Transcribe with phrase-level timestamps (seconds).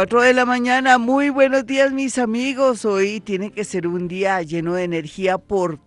[0.00, 2.86] 4 de la mañana, muy buenos días mis amigos.
[2.86, 5.78] Hoy tiene que ser un día lleno de energía por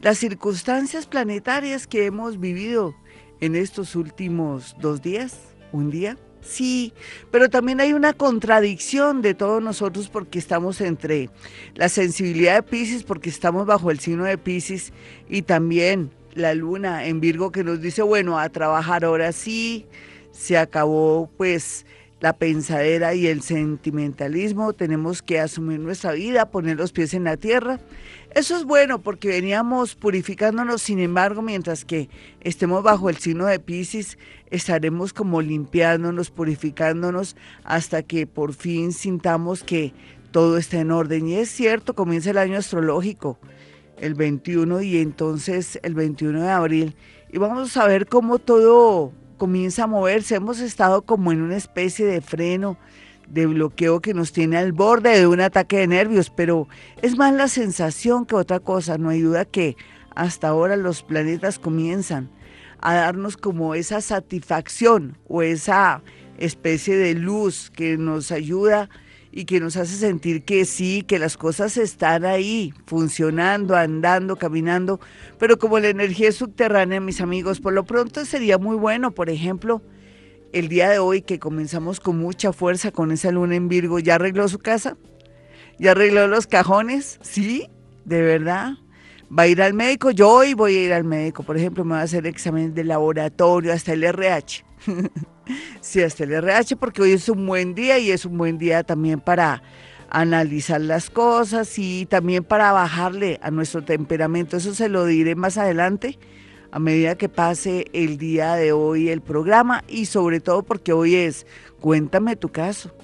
[0.00, 2.96] las circunstancias planetarias que hemos vivido
[3.38, 5.38] en estos últimos dos días,
[5.70, 6.16] un día.
[6.40, 6.92] Sí,
[7.30, 11.30] pero también hay una contradicción de todos nosotros porque estamos entre
[11.76, 14.92] la sensibilidad de Pisces, porque estamos bajo el signo de Pisces
[15.28, 19.86] y también la luna en Virgo que nos dice, bueno, a trabajar ahora sí,
[20.32, 21.86] se acabó pues
[22.20, 27.36] la pensadera y el sentimentalismo, tenemos que asumir nuestra vida, poner los pies en la
[27.36, 27.80] tierra.
[28.34, 32.10] Eso es bueno porque veníamos purificándonos, sin embargo, mientras que
[32.42, 34.18] estemos bajo el signo de Pisces,
[34.50, 39.94] estaremos como limpiándonos, purificándonos, hasta que por fin sintamos que
[40.30, 41.26] todo está en orden.
[41.26, 43.38] Y es cierto, comienza el año astrológico,
[43.98, 46.96] el 21, y entonces el 21 de abril,
[47.32, 50.34] y vamos a ver cómo todo comienza a moverse.
[50.34, 52.76] Hemos estado como en una especie de freno,
[53.26, 56.68] de bloqueo que nos tiene al borde de un ataque de nervios, pero
[57.00, 58.98] es más la sensación que otra cosa.
[58.98, 59.78] No hay duda que
[60.14, 62.28] hasta ahora los planetas comienzan
[62.82, 66.02] a darnos como esa satisfacción o esa
[66.36, 68.90] especie de luz que nos ayuda
[69.32, 75.00] y que nos hace sentir que sí, que las cosas están ahí, funcionando, andando, caminando,
[75.38, 79.30] pero como la energía es subterránea, mis amigos, por lo pronto sería muy bueno, por
[79.30, 79.82] ejemplo,
[80.52, 84.16] el día de hoy que comenzamos con mucha fuerza con esa luna en Virgo, ¿ya
[84.16, 84.96] arregló su casa?
[85.78, 87.18] ¿Ya arregló los cajones?
[87.22, 87.68] ¿Sí?
[88.04, 88.74] ¿De verdad?
[89.36, 90.10] ¿Va a ir al médico?
[90.10, 92.82] Yo hoy voy a ir al médico, por ejemplo, me voy a hacer exámenes de
[92.82, 94.64] laboratorio, hasta el RH.
[95.80, 98.82] sí, hasta el RH, porque hoy es un buen día y es un buen día
[98.82, 99.62] también para
[100.10, 104.56] analizar las cosas y también para bajarle a nuestro temperamento.
[104.56, 106.18] Eso se lo diré más adelante
[106.72, 111.14] a medida que pase el día de hoy el programa y sobre todo porque hoy
[111.14, 111.46] es
[111.80, 112.94] cuéntame tu caso.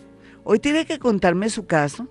[0.44, 2.06] Hoy tiene que contarme su caso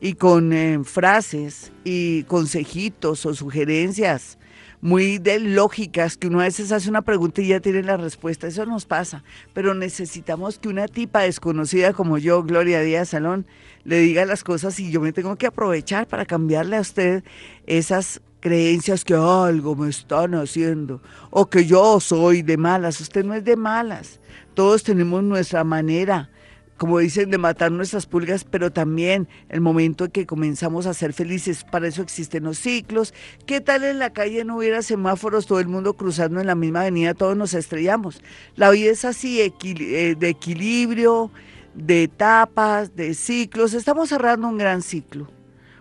[0.00, 4.37] y con eh, frases y consejitos o sugerencias
[4.80, 8.46] muy de lógicas, que uno a veces hace una pregunta y ya tiene la respuesta.
[8.46, 9.24] Eso nos pasa,
[9.54, 13.46] pero necesitamos que una tipa desconocida como yo, Gloria Díaz Salón,
[13.84, 17.24] le diga las cosas y yo me tengo que aprovechar para cambiarle a usted
[17.66, 21.00] esas creencias que algo me están haciendo
[21.30, 23.00] o que yo soy de malas.
[23.00, 24.20] Usted no es de malas.
[24.54, 26.30] Todos tenemos nuestra manera
[26.78, 31.12] como dicen, de matar nuestras pulgas, pero también el momento en que comenzamos a ser
[31.12, 31.64] felices.
[31.64, 33.12] Para eso existen los ciclos.
[33.46, 36.82] ¿Qué tal en la calle no hubiera semáforos, todo el mundo cruzando en la misma
[36.82, 38.22] avenida, todos nos estrellamos?
[38.54, 41.32] La vida es así, eh, de equilibrio,
[41.74, 43.74] de etapas, de ciclos.
[43.74, 45.28] Estamos cerrando un gran ciclo.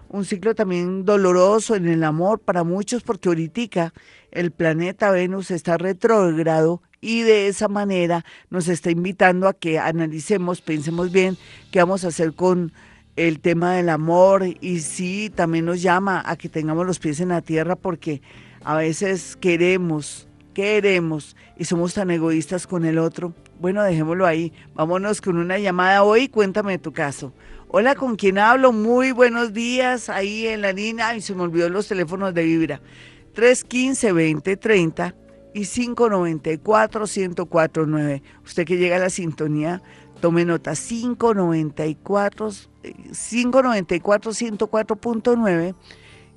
[0.10, 3.94] Un ciclo también doloroso en el amor para muchos, porque ahorita
[4.32, 10.62] el planeta Venus está retrógrado y de esa manera nos está invitando a que analicemos,
[10.62, 11.38] pensemos bien
[11.72, 12.72] qué vamos a hacer con
[13.16, 17.30] el tema del amor y sí, también nos llama a que tengamos los pies en
[17.30, 18.22] la tierra porque
[18.64, 23.34] a veces queremos, queremos y somos tan egoístas con el otro.
[23.60, 24.54] Bueno, dejémoslo ahí.
[24.76, 26.28] Vámonos con una llamada hoy.
[26.28, 27.34] Cuéntame tu caso.
[27.70, 28.72] Hola, ¿con quién hablo?
[28.72, 30.10] Muy buenos días.
[30.10, 31.16] Ahí en la línea.
[31.16, 32.82] y se me olvidó los teléfonos de Vibra.
[33.38, 35.14] 315-2030
[35.54, 38.24] y 594-1049.
[38.44, 39.84] Usted que llega a la sintonía,
[40.20, 42.50] tome nota 594
[42.82, 45.76] 594 104.9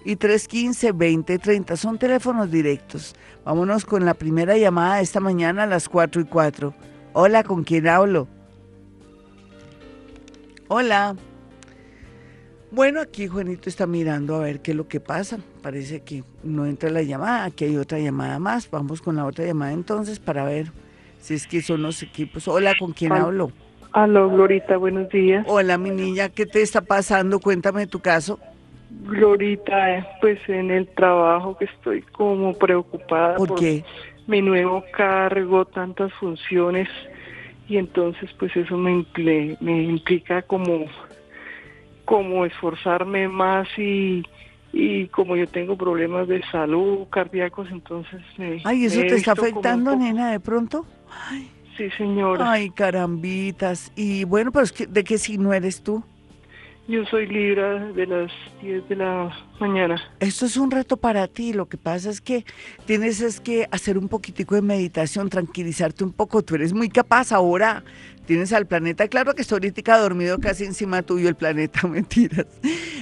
[0.04, 1.76] y 315-2030.
[1.76, 3.14] Son teléfonos directos.
[3.44, 6.74] Vámonos con la primera llamada de esta mañana a las 4 y 4.
[7.14, 8.28] Hola, ¿con quién hablo?
[10.68, 11.16] Hola.
[12.72, 15.38] Bueno, aquí Juanito está mirando a ver qué es lo que pasa.
[15.62, 17.44] Parece que no entra la llamada.
[17.46, 18.70] Aquí hay otra llamada más.
[18.70, 20.66] Vamos con la otra llamada entonces para ver
[21.18, 22.46] si es que son los equipos.
[22.46, 23.50] Hola, ¿con quién hablo?
[23.92, 25.44] Aló, Glorita, buenos días.
[25.48, 27.40] Hola, mi niña, ¿qué te está pasando?
[27.40, 28.38] Cuéntame tu caso.
[29.02, 33.34] Glorita, pues en el trabajo que estoy como preocupada.
[33.36, 33.84] ¿Por, qué?
[34.30, 36.88] mi nuevo cargo, tantas funciones
[37.68, 39.04] y entonces pues eso me,
[39.60, 40.86] me implica como,
[42.10, 44.26] como esforzarme más y,
[44.72, 48.60] y como yo tengo problemas de salud cardíacos, entonces me...
[48.64, 50.84] Ay, ¿eso te está afectando, nena, de pronto?
[51.28, 51.48] Ay.
[51.76, 52.50] Sí, señora.
[52.50, 53.92] Ay, carambitas.
[53.94, 56.02] Y bueno, pues ¿de qué signo eres tú?
[56.88, 59.30] Yo soy Libra de las 10 de la
[59.60, 60.02] mañana.
[60.18, 61.52] Esto es un reto para ti.
[61.52, 62.44] Lo que pasa es que
[62.86, 66.42] tienes es que hacer un poquitico de meditación, tranquilizarte un poco.
[66.42, 67.84] Tú eres muy capaz ahora
[68.30, 72.46] tienes al planeta, claro que está ahorita dormido casi encima tuyo el planeta, mentiras.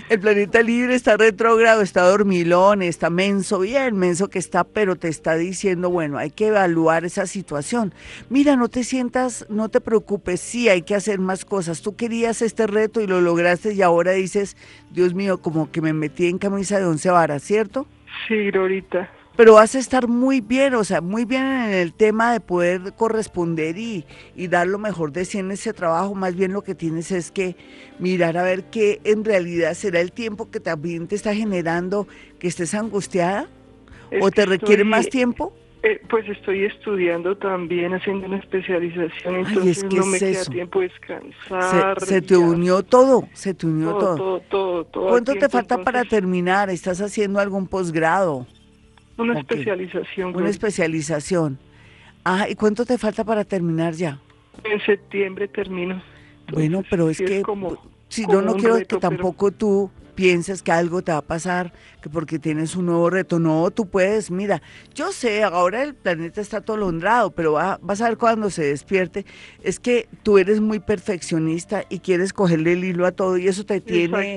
[0.08, 5.08] El planeta libre está retrógrado, está dormilón, está menso, bien menso que está, pero te
[5.08, 7.92] está diciendo, bueno, hay que evaluar esa situación.
[8.30, 11.82] Mira, no te sientas, no te preocupes, sí, hay que hacer más cosas.
[11.82, 14.56] Tú querías este reto y lo lograste y ahora dices,
[14.90, 17.86] Dios mío, como que me metí en camisa de once varas, ¿cierto?
[18.26, 22.32] Sí, ahorita pero vas a estar muy bien, o sea, muy bien en el tema
[22.32, 24.04] de poder corresponder y,
[24.48, 26.16] dar lo mejor de sí en ese trabajo.
[26.16, 27.54] Más bien lo que tienes es que
[28.00, 32.08] mirar a ver qué en realidad será el tiempo que también te está generando
[32.40, 33.48] que estés angustiada
[34.20, 35.52] o te requiere más tiempo.
[35.84, 42.00] Eh, pues estoy estudiando también, haciendo una especialización, entonces no me queda tiempo de descansar.
[42.00, 44.40] Se, te unió todo, se te unió todo.
[44.50, 44.84] todo.
[44.90, 46.70] ¿Cuánto te falta para terminar?
[46.70, 48.44] ¿Estás haciendo algún posgrado?
[49.18, 50.34] Una especialización.
[50.34, 51.58] Una especialización.
[52.24, 54.20] Ah, ¿y cuánto te falta para terminar ya?
[54.64, 56.02] En septiembre termino.
[56.52, 57.42] bueno, pero es que
[58.08, 61.72] si yo no quiero que tampoco tú pienses que algo te va a pasar,
[62.02, 63.38] que porque tienes un nuevo reto.
[63.38, 64.60] No, tú puedes, mira,
[64.92, 69.24] yo sé, ahora el planeta está todo londrado, pero vas a ver cuando se despierte,
[69.62, 73.64] es que tú eres muy perfeccionista y quieres cogerle el hilo a todo y eso
[73.64, 74.36] te tiene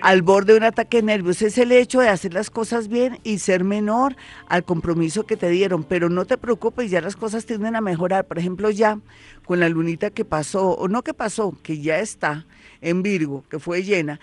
[0.00, 1.40] al borde de un ataque de nervios.
[1.40, 4.16] Es el hecho de hacer las cosas bien y ser menor
[4.48, 8.26] al compromiso que te dieron, pero no te preocupes, ya las cosas tienden a mejorar.
[8.26, 8.98] Por ejemplo, ya
[9.46, 12.44] con la lunita que pasó, o no que pasó, que ya está
[12.80, 14.18] en Virgo, que fue llena,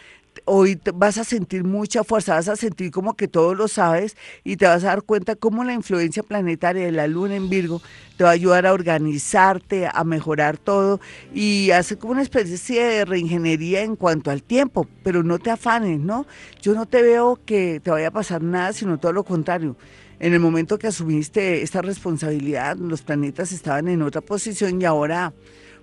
[0.46, 4.58] hoy vas a sentir mucha fuerza, vas a sentir como que todo lo sabes y
[4.58, 7.82] te vas a dar cuenta cómo la influencia planetaria de la luna en Virgo
[8.18, 11.00] te va a ayudar a organizarte, a mejorar todo
[11.34, 16.00] y hacer como una especie de reingeniería en cuanto al tiempo, pero no te afanes,
[16.00, 16.26] ¿no?
[16.62, 19.76] Yo no te veo que te vaya a pasar nada, sino todo lo contrario.
[20.20, 25.34] En el momento que asumiste esta responsabilidad, los planetas estaban en otra posición y ahora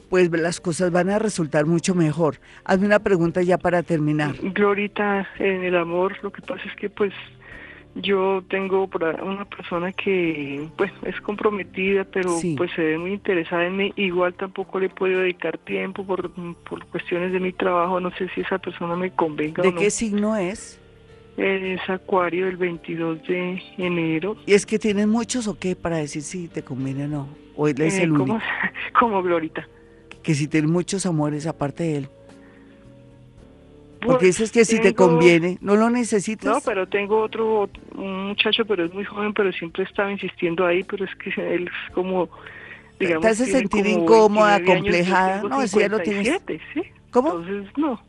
[0.09, 2.39] pues las cosas van a resultar mucho mejor.
[2.65, 4.35] Hazme una pregunta ya para terminar.
[4.41, 7.13] Glorita, en el amor, lo que pasa es que pues
[7.97, 8.89] yo tengo
[9.23, 13.93] una persona que pues es comprometida, pero pues se ve muy interesada en mí.
[13.97, 16.31] Igual tampoco le puedo dedicar tiempo por,
[16.65, 17.99] por cuestiones de mi trabajo.
[18.01, 19.81] No sé si esa persona me convenga ¿De o no.
[19.81, 20.81] qué signo es?
[21.39, 24.37] Es Acuario del 22 de enero.
[24.47, 27.29] ¿Y es que tienes muchos o qué para decir si te conviene o no?
[27.57, 28.39] ¿O él es eh, el único?
[28.99, 29.67] como Glorita
[30.27, 32.09] que si tienes muchos amores aparte de él.
[34.05, 36.53] Porque dices que si te conviene, no lo necesitas.
[36.53, 41.05] No, pero tengo otro muchacho, pero es muy joven, pero siempre estaba insistiendo ahí, pero
[41.05, 42.29] es que él es como,
[42.99, 43.23] digamos...
[43.23, 45.43] ¿Te hace sentir incómoda, complejada?
[45.43, 46.41] No, eso ya lo tienes...
[46.75, 46.83] ¿sí?
[47.13, 47.39] ¿Cómo?
[47.39, 48.03] Entonces, no,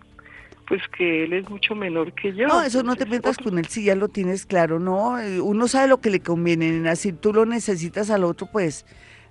[0.68, 2.48] pues que él es mucho menor que yo.
[2.48, 5.68] No, eso no te metas con él si ya lo tienes claro, no, eh, uno
[5.68, 8.88] sabe lo que le conviene, así tú lo necesitas al otro, pues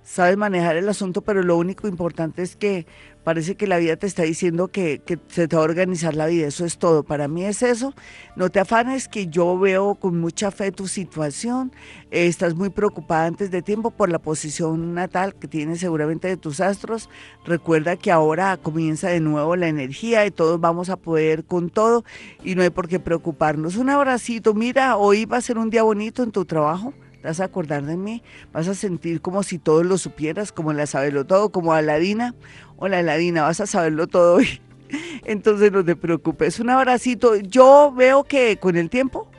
[0.07, 2.87] sabes manejar el asunto, pero lo único importante es que
[3.25, 6.47] parece que la vida te está diciendo que, se te va a organizar la vida,
[6.47, 7.03] eso es todo.
[7.03, 7.93] Para mí es eso.
[8.37, 11.73] No te afanes que yo veo con mucha fe tu situación.
[12.09, 16.61] estás muy preocupada antes de tiempo por la posición natal que tienes seguramente de tus
[16.61, 17.09] astros.
[17.45, 22.05] Recuerda que ahora comienza de nuevo la energía y todos vamos a poder con todo
[22.45, 23.75] y no hay por qué preocuparnos.
[23.75, 24.53] Un abracito.
[24.53, 26.93] Mira, hoy va a ser un día bonito en tu trabajo
[27.27, 30.87] vas a acordar de mí, vas a sentir como si todo lo supieras, como la
[30.87, 32.33] saberlo todo, como Aladina.
[32.77, 34.61] Hola Aladina, vas a saberlo todo hoy.
[35.25, 36.59] Entonces no te preocupes.
[36.61, 37.35] Un abracito.
[37.35, 39.29] Yo veo que con el tiempo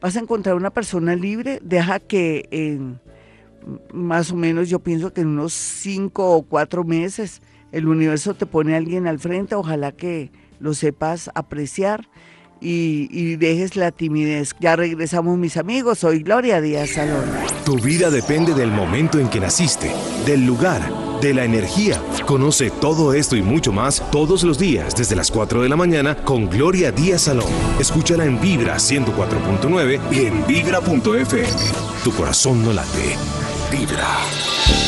[0.00, 1.60] vas a encontrar una persona libre.
[1.62, 2.98] Deja que en
[3.92, 8.46] más o menos yo pienso que en unos cinco o cuatro meses el universo te
[8.46, 9.54] pone a alguien al frente.
[9.54, 12.08] Ojalá que lo sepas apreciar
[12.60, 14.54] y, dejes la timidez.
[14.60, 17.24] Ya regresamos mis amigos, soy Gloria Díaz Salón.
[17.64, 19.90] Tu vida depende del momento en que naciste,
[20.24, 20.82] del lugar,
[21.20, 22.00] de la energía.
[22.26, 26.16] Conoce todo esto y mucho más todos los días desde las 4 de la mañana
[26.16, 27.46] con Gloria Díaz Salón.
[27.80, 31.48] Escúchala en Vibra 104.9 y en Vibra.fm.
[32.04, 33.16] Tu corazón no late.
[33.70, 34.85] Vibra.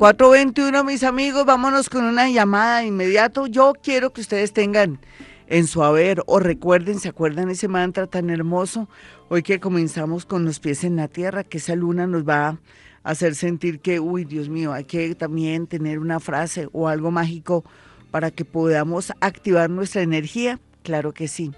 [0.00, 3.46] 421, mis amigos, vámonos con una llamada de inmediato.
[3.46, 4.98] Yo quiero que ustedes tengan
[5.46, 8.88] en su haber o recuerden, ¿se acuerdan ese mantra tan hermoso?
[9.28, 12.58] Hoy que comenzamos con los pies en la tierra, que esa luna nos va a
[13.02, 17.62] hacer sentir que, uy, Dios mío, hay que también tener una frase o algo mágico
[18.10, 20.58] para que podamos activar nuestra energía.
[20.82, 21.52] Claro que sí.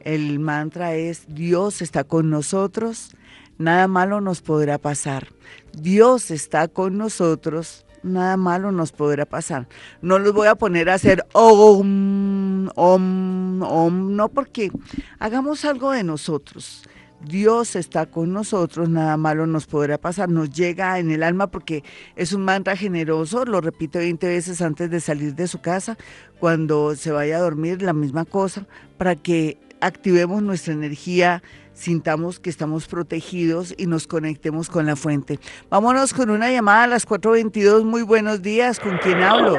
[0.00, 3.14] El mantra es Dios está con nosotros,
[3.58, 5.28] nada malo nos podrá pasar.
[5.72, 9.68] Dios está con nosotros, nada malo nos podrá pasar.
[10.00, 14.70] No los voy a poner a hacer om, om, om, no porque
[15.18, 16.82] hagamos algo de nosotros.
[17.24, 21.82] Dios está con nosotros, nada malo nos podrá pasar, nos llega en el alma porque
[22.14, 25.96] es un mantra generoso, lo repite 20 veces antes de salir de su casa,
[26.38, 28.66] cuando se vaya a dormir, la misma cosa,
[28.98, 31.42] para que activemos nuestra energía,
[31.76, 35.38] sintamos que estamos protegidos y nos conectemos con la fuente.
[35.70, 37.84] Vámonos con una llamada a las 4.22.
[37.84, 38.80] Muy buenos días.
[38.80, 39.54] ¿Con quién hablo?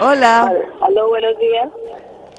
[0.00, 0.52] Hola.
[0.80, 1.68] Hola, buenos días.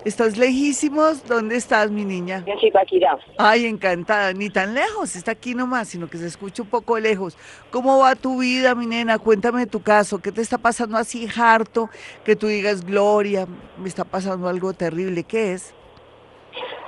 [0.06, 1.26] ¿Estás lejísimos?
[1.28, 2.44] ¿Dónde estás, mi niña?
[2.46, 3.18] En Chipaquirá.
[3.38, 4.32] Ay, encantada.
[4.32, 7.38] Ni tan lejos, está aquí nomás, sino que se escucha un poco lejos.
[7.72, 9.20] ¿Cómo va tu vida, mi nena?
[9.20, 10.20] Cuéntame tu caso.
[10.20, 11.90] ¿Qué te está pasando así harto?
[12.24, 15.24] Que tú digas, Gloria, me está pasando algo terrible.
[15.24, 15.74] ¿Qué es?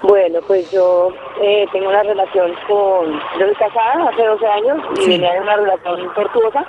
[0.01, 3.19] Bueno, pues yo eh, tengo una relación con...
[3.37, 6.65] Yo soy casada hace 12 años y venía de una relación tortuosa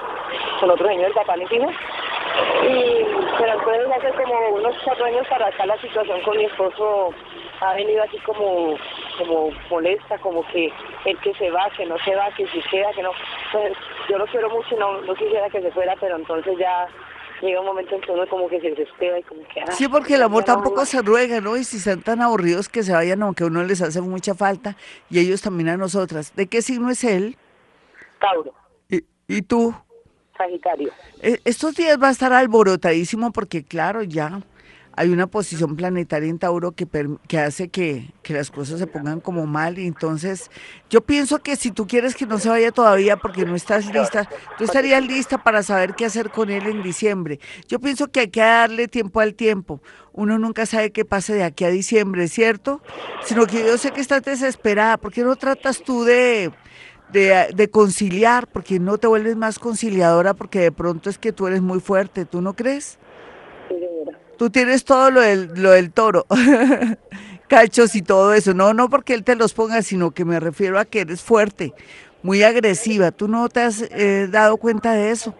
[0.58, 3.06] con otro señor, papá de Y
[3.38, 7.14] pero después de hace como unos cuatro años para acá la situación con mi esposo
[7.60, 8.76] ha venido así como
[9.18, 10.72] como molesta, como que
[11.04, 13.10] el que se va, que no se va, que si queda, que no.
[13.52, 13.72] Pues
[14.08, 16.88] yo lo quiero mucho y no, no quisiera que se fuera, pero entonces ya
[17.46, 19.60] llega un momento en que uno como que se desespera y como que...
[19.60, 21.56] Ah, sí, porque el amor tampoco se ruega, ¿no?
[21.56, 24.76] Y si están tan aburridos que se vayan, aunque a uno les hace mucha falta,
[25.08, 26.34] y ellos también a nosotras.
[26.34, 27.36] ¿De qué signo es él?
[28.20, 28.52] Tauro.
[28.88, 29.74] ¿Y, y tú?
[30.36, 30.92] Sagitario.
[31.22, 34.40] Eh, estos días va a estar alborotadísimo porque, claro, ya
[34.96, 36.86] hay una posición planetaria en Tauro que,
[37.38, 39.78] hace que, las cosas se pongan como mal.
[39.78, 40.50] Y entonces,
[40.88, 44.28] yo pienso que si tú quieres que no se vaya todavía porque no estás lista,
[44.58, 47.40] tú estarías lista para saber qué hacer con él en diciembre.
[47.68, 49.80] Yo pienso que hay que darle tiempo al tiempo.
[50.12, 52.82] Uno nunca sabe qué pase de aquí a diciembre, ¿cierto?
[53.24, 54.96] Sino que yo sé que estás desesperada.
[54.96, 56.52] ¿Por qué no tratas tú de
[57.70, 61.80] conciliar, porque no te vuelves más conciliadora, porque de pronto es que tú eres muy
[61.80, 62.98] fuerte, ¿tú no crees?
[64.40, 66.24] Tú tienes todo lo del, lo del toro,
[67.46, 68.54] cachos y todo eso.
[68.54, 71.74] No, no porque él te los ponga, sino que me refiero a que eres fuerte,
[72.22, 73.10] muy agresiva.
[73.10, 75.34] ¿Tú no te has eh, dado cuenta de eso?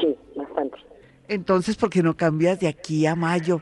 [0.00, 0.78] Sí, bastante.
[1.28, 3.60] Entonces, ¿por qué no cambias de aquí a mayo?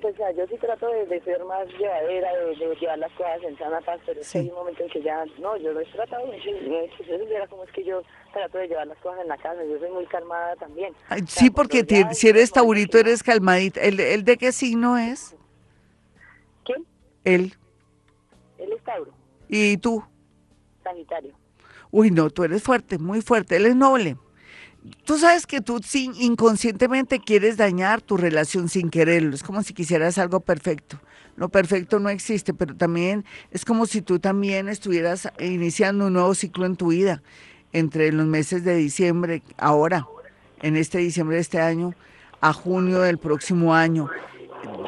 [0.00, 3.98] pues yo sí trato de, ser más llevadera, de, llevar las cosas en sana paz,
[4.06, 4.38] pero sí.
[4.38, 6.50] hay un momento en que ya, no, yo lo he tratado, si
[7.34, 8.02] era como es que yo
[8.36, 10.92] trato de llevar las cosas en la casa, yo soy muy calmada también.
[11.26, 13.80] sí, porque si eres taurito eres calmadita.
[13.80, 15.34] ¿El, ¿El de qué signo es?
[16.64, 16.84] ¿Quién?
[17.24, 17.54] Él.
[18.58, 19.12] Él es Tauro.
[19.48, 20.04] ¿Y tú?
[20.84, 21.32] Sagitario.
[21.90, 23.56] Uy, no, tú eres fuerte, muy fuerte.
[23.56, 24.18] Él es noble
[25.04, 29.34] tú sabes que tú sin, inconscientemente quieres dañar tu relación sin quererlo.
[29.34, 31.00] Es como si quisieras algo perfecto.
[31.36, 36.34] Lo perfecto no existe, pero también es como si tú también estuvieras iniciando un nuevo
[36.34, 37.22] ciclo en tu vida
[37.72, 40.06] entre los meses de diciembre, ahora,
[40.62, 41.94] en este diciembre de este año,
[42.40, 44.08] a junio del próximo año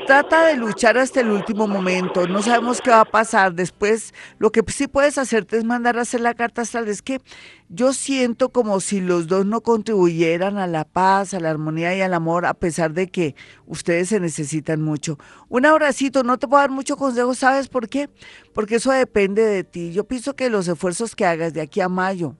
[0.06, 2.26] trata de luchar hasta el último momento.
[2.26, 3.54] No sabemos qué va a pasar.
[3.54, 6.88] Después, lo que sí puedes hacerte es mandar a hacer la carta astral.
[6.88, 7.20] Es que
[7.68, 12.00] yo siento como si los dos no contribuyeran a la paz, a la armonía y
[12.00, 13.35] al amor, a pesar de que
[13.66, 15.18] ustedes se necesitan mucho.
[15.49, 18.08] Un abracito, no te puedo dar mucho consejo, ¿sabes por qué?
[18.54, 19.92] Porque eso depende de ti.
[19.92, 22.35] Yo pienso que los esfuerzos que hagas de aquí a mayo,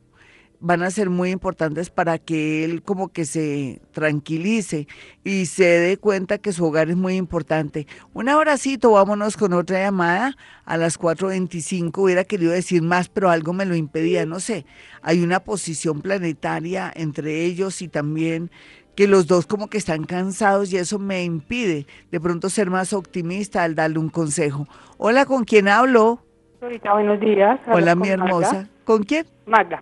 [0.61, 4.89] van a ser muy importantes para que él como que se tranquilice
[5.25, 7.87] y se dé cuenta que su hogar es muy importante.
[8.13, 10.35] Un abracito, vámonos con otra llamada
[10.65, 12.03] a las 4.25.
[12.03, 14.67] Hubiera querido decir más, pero algo me lo impedía, no sé.
[15.03, 18.51] Hay una posición planetaria entre ellos y también
[18.97, 22.93] que los dos como que están cansados y eso me impide de pronto ser más
[22.93, 24.67] optimista al darle un consejo.
[24.97, 26.21] Hola, ¿con quién hablo?
[26.61, 27.61] Ahorita, buenos días.
[27.71, 28.69] Hola, mi hermosa.
[28.85, 29.25] ¿Con quién?
[29.47, 29.81] Magda.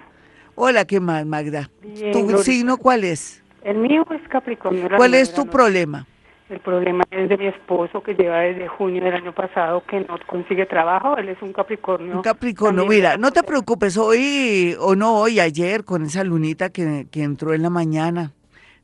[0.59, 1.71] Hola, ¿qué más, Magda?
[2.13, 3.43] ¿Tu signo cuál es?
[3.63, 4.89] El mío es Capricornio.
[4.97, 6.07] ¿Cuál es tu problema?
[6.49, 10.17] El problema es de mi esposo que lleva desde junio del año pasado que no
[10.27, 11.19] consigue trabajo.
[11.19, 12.17] Él es un Capricornio.
[12.17, 12.87] Un Capricornio.
[12.87, 17.53] Mira, no te preocupes hoy o no hoy, ayer con esa lunita que, que entró
[17.53, 18.33] en la mañana.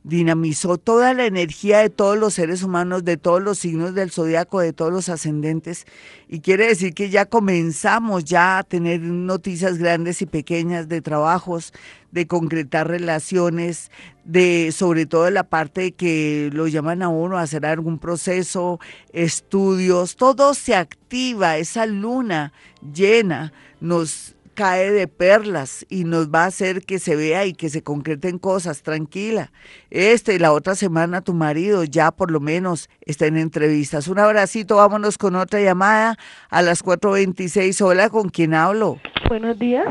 [0.03, 4.59] Dinamizó toda la energía de todos los seres humanos, de todos los signos del zodiaco,
[4.59, 5.85] de todos los ascendentes.
[6.27, 11.73] Y quiere decir que ya comenzamos ya a tener noticias grandes y pequeñas de trabajos,
[12.11, 13.91] de concretar relaciones,
[14.25, 18.79] de sobre todo la parte que lo llaman a uno a hacer algún proceso,
[19.13, 22.51] estudios, todo se activa, esa luna
[22.93, 27.69] llena nos cae de perlas y nos va a hacer que se vea y que
[27.69, 29.51] se concreten cosas, tranquila.
[29.89, 34.07] Este y la otra semana tu marido ya por lo menos está en entrevistas.
[34.07, 36.17] Un abracito, vámonos con otra llamada
[36.49, 37.81] a las 4.26.
[37.81, 38.99] Hola, ¿con quién hablo?
[39.27, 39.87] Buenos días.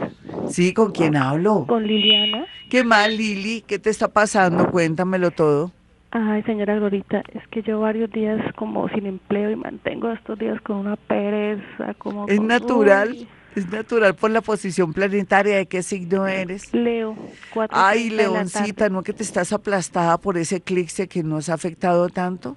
[0.49, 1.67] Sí, ¿con quién hablo?
[1.67, 2.47] Con Liliana.
[2.71, 3.63] ¿Qué mal, Lili?
[3.67, 4.71] ¿Qué te está pasando?
[4.71, 5.73] Cuéntamelo todo.
[6.15, 10.61] Ay, señora Glorita, es que yo varios días como sin empleo y mantengo estos días
[10.61, 12.29] con una pereza, como...
[12.29, 13.27] Es natural.
[13.55, 16.73] Es natural por la posición planetaria de qué signo eres.
[16.73, 17.17] Leo.
[17.53, 22.09] Cuatro Ay, Leoncita, ¿no que te estás aplastada por ese eclipse que nos ha afectado
[22.09, 22.57] tanto?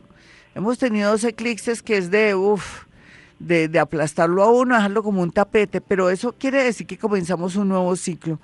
[0.54, 2.86] Hemos tenido dos eclipses que es de, uff,
[3.40, 7.56] de, de, aplastarlo a uno, dejarlo como un tapete, pero eso quiere decir que comenzamos
[7.56, 8.40] un nuevo ciclo.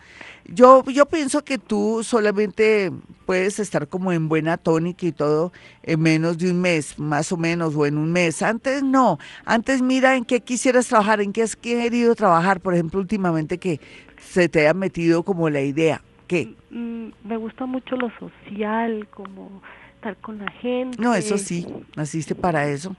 [0.45, 2.91] Yo, yo pienso que tú solamente
[3.25, 7.37] puedes estar como en buena tónica y todo en menos de un mes, más o
[7.37, 8.41] menos, o en un mes.
[8.41, 12.99] Antes no, antes mira en qué quisieras trabajar, en qué has querido trabajar, por ejemplo,
[12.99, 13.79] últimamente que
[14.17, 16.01] se te haya metido como la idea.
[16.27, 16.53] ¿Qué?
[16.69, 19.61] Mm, mm, me gusta mucho lo social, como
[19.95, 20.97] estar con la gente.
[21.01, 22.95] No, eso sí, naciste para eso.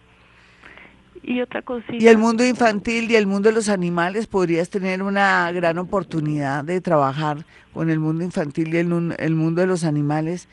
[1.23, 1.95] Y otra cosita.
[1.95, 6.65] Y el mundo infantil y el mundo de los animales, podrías tener una gran oportunidad
[6.65, 10.49] de trabajar con el mundo infantil y el, el mundo de los animales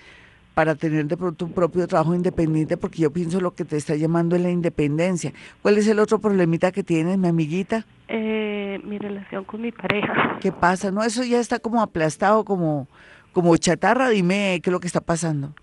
[0.54, 3.96] para tener de pronto un propio trabajo independiente, porque yo pienso lo que te está
[3.96, 5.32] llamando es la independencia.
[5.62, 7.86] ¿Cuál es el otro problemita que tienes, mi amiguita?
[8.10, 10.38] Eh, mi relación con mi pareja.
[10.42, 10.92] ¿Qué pasa?
[10.92, 12.90] No, eso ya está como aplastado, como,
[13.32, 14.10] como chatarra.
[14.10, 15.54] Dime qué es lo que está pasando.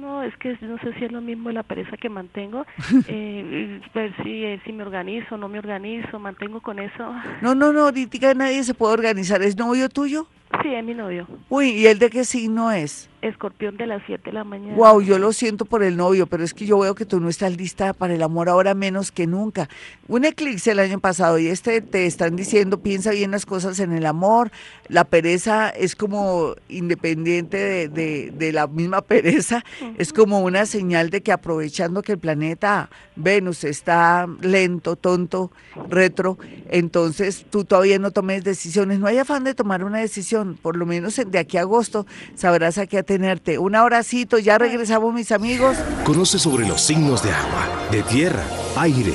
[0.00, 2.64] No, es que no sé si es lo mismo la pereza que mantengo,
[3.06, 7.14] eh, ver si, eh, si me organizo, no me organizo, mantengo con eso.
[7.42, 10.26] No, no, no, ahorita nadie se puede organizar, ¿es novio tuyo?
[10.62, 11.28] Sí, es mi novio.
[11.48, 13.08] Uy, ¿y él de qué signo es?
[13.22, 14.76] Escorpión de las 7 de la mañana.
[14.76, 17.28] Wow, yo lo siento por el novio, pero es que yo veo que tú no
[17.28, 19.68] estás lista para el amor ahora menos que nunca.
[20.08, 23.92] Un eclipse el año pasado y este te están diciendo, piensa bien las cosas en
[23.92, 24.50] el amor.
[24.88, 29.64] La pereza es como independiente de, de, la misma pereza,
[29.98, 32.90] es como una señal de que aprovechando que el planeta
[33.22, 35.50] Venus está lento, tonto,
[35.88, 38.98] retro, entonces tú todavía no tomes decisiones.
[38.98, 42.78] No hay afán de tomar una decisión, por lo menos de aquí a agosto sabrás
[42.78, 43.58] a qué tenerte.
[43.58, 45.76] Un abracito, ya regresamos mis amigos.
[46.04, 48.44] Conoce sobre los signos de agua, de tierra,
[48.76, 49.14] aire,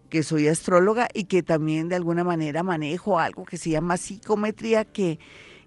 [0.09, 4.85] que soy astróloga y que también de alguna manera manejo algo que se llama psicometría,
[4.85, 5.19] que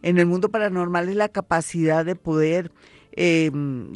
[0.02, 2.72] en el mundo paranormal es la capacidad de poder
[3.12, 3.92] em,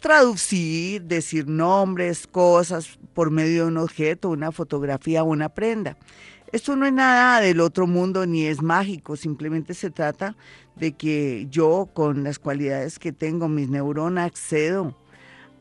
[0.00, 5.96] traducir, decir nombres, cosas por medio de un objeto, una fotografía una prenda.
[6.52, 10.36] Esto no es nada del otro mundo ni es mágico, simplemente se trata
[10.74, 14.96] de que yo con las cualidades que tengo, mis neuronas, accedo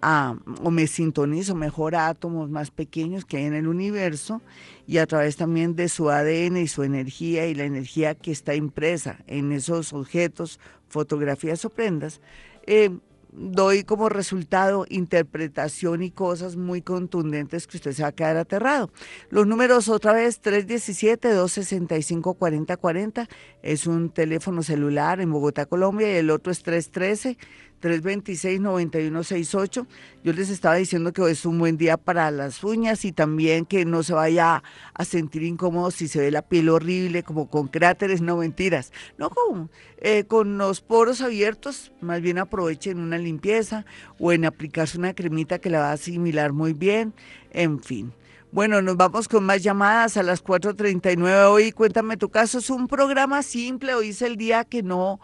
[0.02, 4.42] o me sintonizo mejor a átomos más pequeños que hay en el universo
[4.88, 8.56] y a través también de su ADN y su energía y la energía que está
[8.56, 12.22] impresa en esos objetos, fotografías o prendas,
[12.66, 12.92] eh,
[13.32, 18.92] doy como resultado interpretación y cosas muy contundentes que usted se va a quedar aterrado.
[19.30, 23.28] Los números otra vez 317-265-4040
[23.62, 27.38] es un teléfono celular en Bogotá, Colombia y el otro es 313
[27.82, 29.88] 326-9168.
[30.24, 33.86] Yo les estaba diciendo que es un buen día para las uñas y también que
[33.86, 34.64] no se vaya
[34.94, 38.92] a sentir incómodo si se ve la piel horrible, como con cráteres, no mentiras.
[39.18, 43.86] No, con, eh, con los poros abiertos, más bien aprovechen una limpieza
[44.20, 47.14] o en aplicarse una cremita que la va a asimilar muy bien,
[47.52, 48.14] en fin.
[48.52, 51.72] Bueno, nos vamos con más llamadas a las 4.39 hoy.
[51.72, 52.58] Cuéntame tu caso.
[52.58, 53.94] Es un programa simple.
[53.94, 55.20] Hoy es el día que no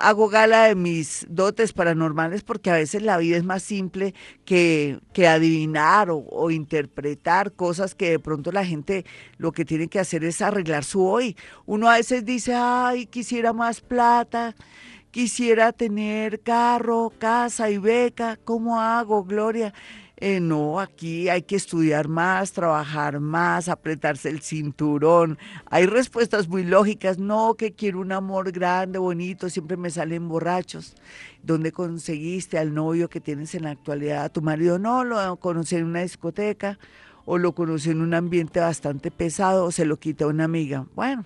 [0.00, 4.14] hago gala de mis dotes paranormales porque a veces la vida es más simple
[4.44, 9.04] que, que adivinar o, interpretar cosas que de pronto la gente
[9.38, 11.36] lo que tiene que hacer es arreglar su hoy.
[11.66, 14.54] Uno a veces dice, ay, quisiera más plata,
[15.10, 19.72] quisiera tener carro, casa y beca, ¿cómo hago, Gloria?
[20.24, 25.36] Eh, no, aquí hay que estudiar más, trabajar más, apretarse el cinturón.
[25.66, 30.94] Hay respuestas muy lógicas, no, que quiero un amor grande, bonito, siempre me salen borrachos.
[31.42, 34.30] ¿Dónde conseguiste al novio que tienes en la actualidad?
[34.30, 36.78] Tu marido no, lo conocí en una discoteca
[37.24, 40.86] o lo conocí en un ambiente bastante pesado o se lo quita una amiga.
[40.94, 41.24] Bueno,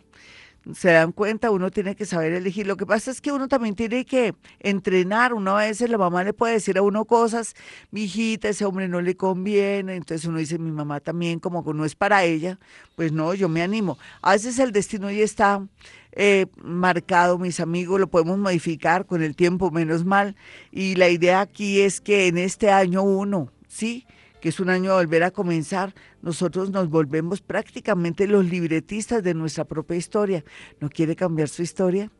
[0.74, 2.66] se dan cuenta, uno tiene que saber elegir.
[2.66, 5.32] Lo que pasa es que uno también tiene que entrenar.
[5.32, 7.54] Uno a la mamá le puede decir a uno cosas,
[7.90, 9.94] mi hijita, ese hombre no le conviene.
[9.94, 12.58] Entonces uno dice, mi mamá también, como que no es para ella.
[12.96, 13.98] Pues no, yo me animo.
[14.22, 15.66] A veces el destino ya está
[16.12, 20.34] eh, marcado, mis amigos, lo podemos modificar con el tiempo, menos mal.
[20.72, 24.06] Y la idea aquí es que en este año uno, ¿sí?
[24.40, 29.34] Que es un año de volver a comenzar, nosotros nos volvemos prácticamente los libretistas de
[29.34, 30.44] nuestra propia historia.
[30.80, 32.10] ¿No quiere cambiar su historia?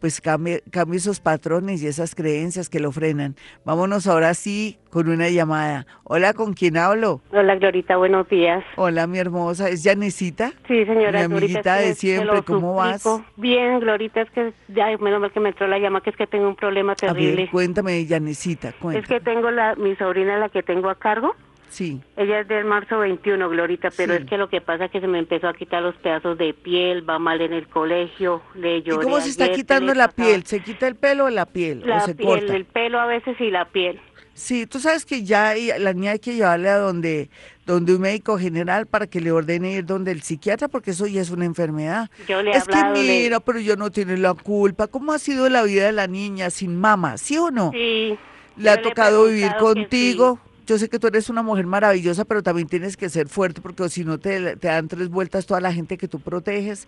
[0.00, 3.34] Pues cambie, cambie esos patrones y esas creencias que lo frenan.
[3.64, 5.86] Vámonos ahora sí con una llamada.
[6.04, 7.20] Hola, ¿con quién hablo?
[7.32, 8.64] Hola, Glorita, buenos días.
[8.76, 9.68] Hola, mi hermosa.
[9.68, 10.52] ¿Es Janesita?
[10.68, 11.18] Sí, señora.
[11.18, 13.04] Mi amiguita de siempre, ¿cómo vas?
[13.36, 16.28] Bien, Glorita, es que, ya, menos mal que me entró la llama, que es que
[16.28, 17.32] tengo un problema terrible.
[17.32, 19.02] A ver, cuéntame, Janesita, cuéntame.
[19.02, 21.34] Es que tengo la, mi sobrina, la que tengo a cargo,
[21.68, 22.00] Sí.
[22.16, 25.06] Ella es del marzo 21, Glorita, pero es que lo que pasa es que se
[25.06, 29.02] me empezó a quitar los pedazos de piel, va mal en el colegio, le lloré.
[29.02, 30.44] ¿Y cómo se está quitando la piel?
[30.44, 31.82] ¿Se quita el pelo o la piel?
[31.84, 32.56] La ¿O se piel, corta?
[32.56, 34.00] el pelo a veces y la piel.
[34.38, 37.28] Sí, tú sabes que ya la niña hay que llevarle a donde,
[37.66, 41.20] donde un médico general para que le ordene ir donde el psiquiatra, porque eso ya
[41.20, 42.08] es una enfermedad.
[42.28, 44.86] Yo le es que mira, pero yo no tiene la culpa.
[44.86, 47.72] ¿Cómo ha sido la vida de la niña sin mamá, sí o no?
[47.72, 48.16] Sí.
[48.56, 50.38] ¿Le ha tocado vivir contigo?
[50.68, 53.88] Yo sé que tú eres una mujer maravillosa, pero también tienes que ser fuerte porque
[53.88, 56.86] si no te, te, dan tres vueltas toda la gente que tú proteges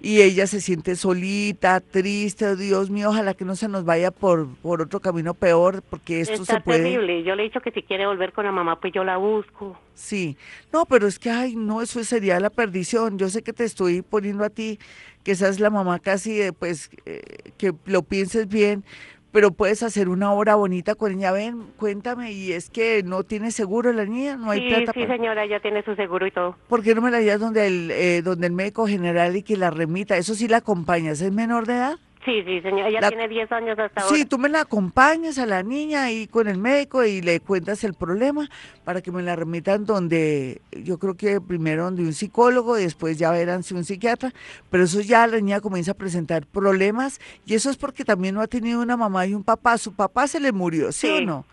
[0.00, 4.10] y ella se siente solita, triste, oh, Dios mío, ojalá que no se nos vaya
[4.10, 6.82] por, por otro camino peor porque esto se puede...
[6.82, 9.18] terrible, yo le he dicho que si quiere volver con la mamá, pues yo la
[9.18, 9.78] busco.
[9.94, 10.36] Sí,
[10.72, 13.18] no, pero es que, ay, no, eso sería la perdición.
[13.18, 14.78] Yo sé que te estoy poniendo a ti,
[15.22, 18.84] que es la mamá casi, de, pues, eh, que lo pienses bien,
[19.32, 21.32] pero puedes hacer una obra bonita con ella.
[21.32, 24.92] Ven, cuéntame, y es que no tiene seguro la niña, no hay sí, plata.
[24.94, 26.56] Sí, señora, ya tiene su seguro y todo.
[26.68, 29.56] ¿Por qué no me la llevas donde el, eh, donde el médico general y que
[29.56, 30.16] la remita?
[30.16, 31.98] Eso sí la acompañas, ¿es menor de edad?
[32.24, 34.16] Sí, sí, señora, ella tiene 10 años hasta ahora.
[34.16, 37.82] Sí, tú me la acompañas a la niña ahí con el médico y le cuentas
[37.82, 38.48] el problema
[38.84, 43.32] para que me la remitan donde, yo creo que primero donde un psicólogo, después ya
[43.32, 44.32] verán si un psiquiatra,
[44.70, 48.40] pero eso ya la niña comienza a presentar problemas y eso es porque también no
[48.40, 51.44] ha tenido una mamá y un papá, su papá se le murió, ¿sí, o no?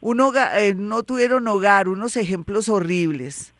[0.00, 3.52] Uno, eh, no tuvieron hogar, unos ejemplos horribles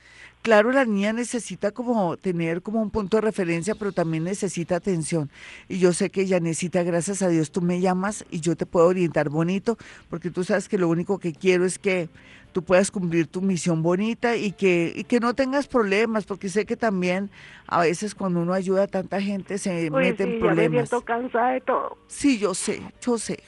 [0.43, 5.31] claro, la niña necesita como tener como un punto de referencia, pero también necesita atención.
[5.69, 8.67] Y yo sé que ella necesita, gracias a Dios, tú me llamas y yo te
[8.67, 9.79] puedo orientar bonito,
[10.11, 12.09] porque tú sabes que lo único que quiero es que
[12.53, 16.67] tú puedas cumplir tu misión bonita y que, y que no tengas problemas, porque sé
[16.67, 17.31] que también
[17.67, 20.91] a veces cuando uno ayuda a tanta gente se mete en problemas.
[20.91, 21.97] Ya me cansada de todo.
[22.09, 23.43] Sí, yo sé, yo sé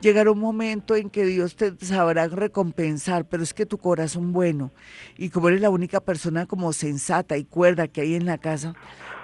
[0.00, 4.72] llegará un momento en que Dios te sabrá recompensar, pero es que tu corazón bueno
[5.16, 8.74] y como eres la única persona como sensata y cuerda que hay en la casa,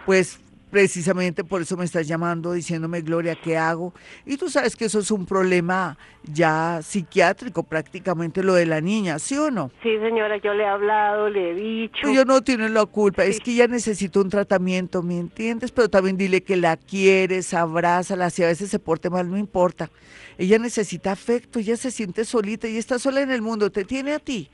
[0.06, 3.92] pues precisamente por eso me estás llamando diciéndome, Gloria, ¿qué hago?
[4.24, 9.18] Y tú sabes que eso es un problema ya psiquiátrico prácticamente lo de la niña,
[9.18, 9.70] ¿sí o no?
[9.82, 12.10] Sí, señora, yo le he hablado, le he dicho.
[12.12, 15.72] Yo no tiene la culpa, es que ella necesita un tratamiento, ¿me entiendes?
[15.72, 19.90] Pero también dile que la quieres, abrázala, si a veces se porte mal, no importa.
[20.38, 24.12] Ella necesita afecto, ella se siente solita y está sola en el mundo, te tiene
[24.12, 24.50] a ti.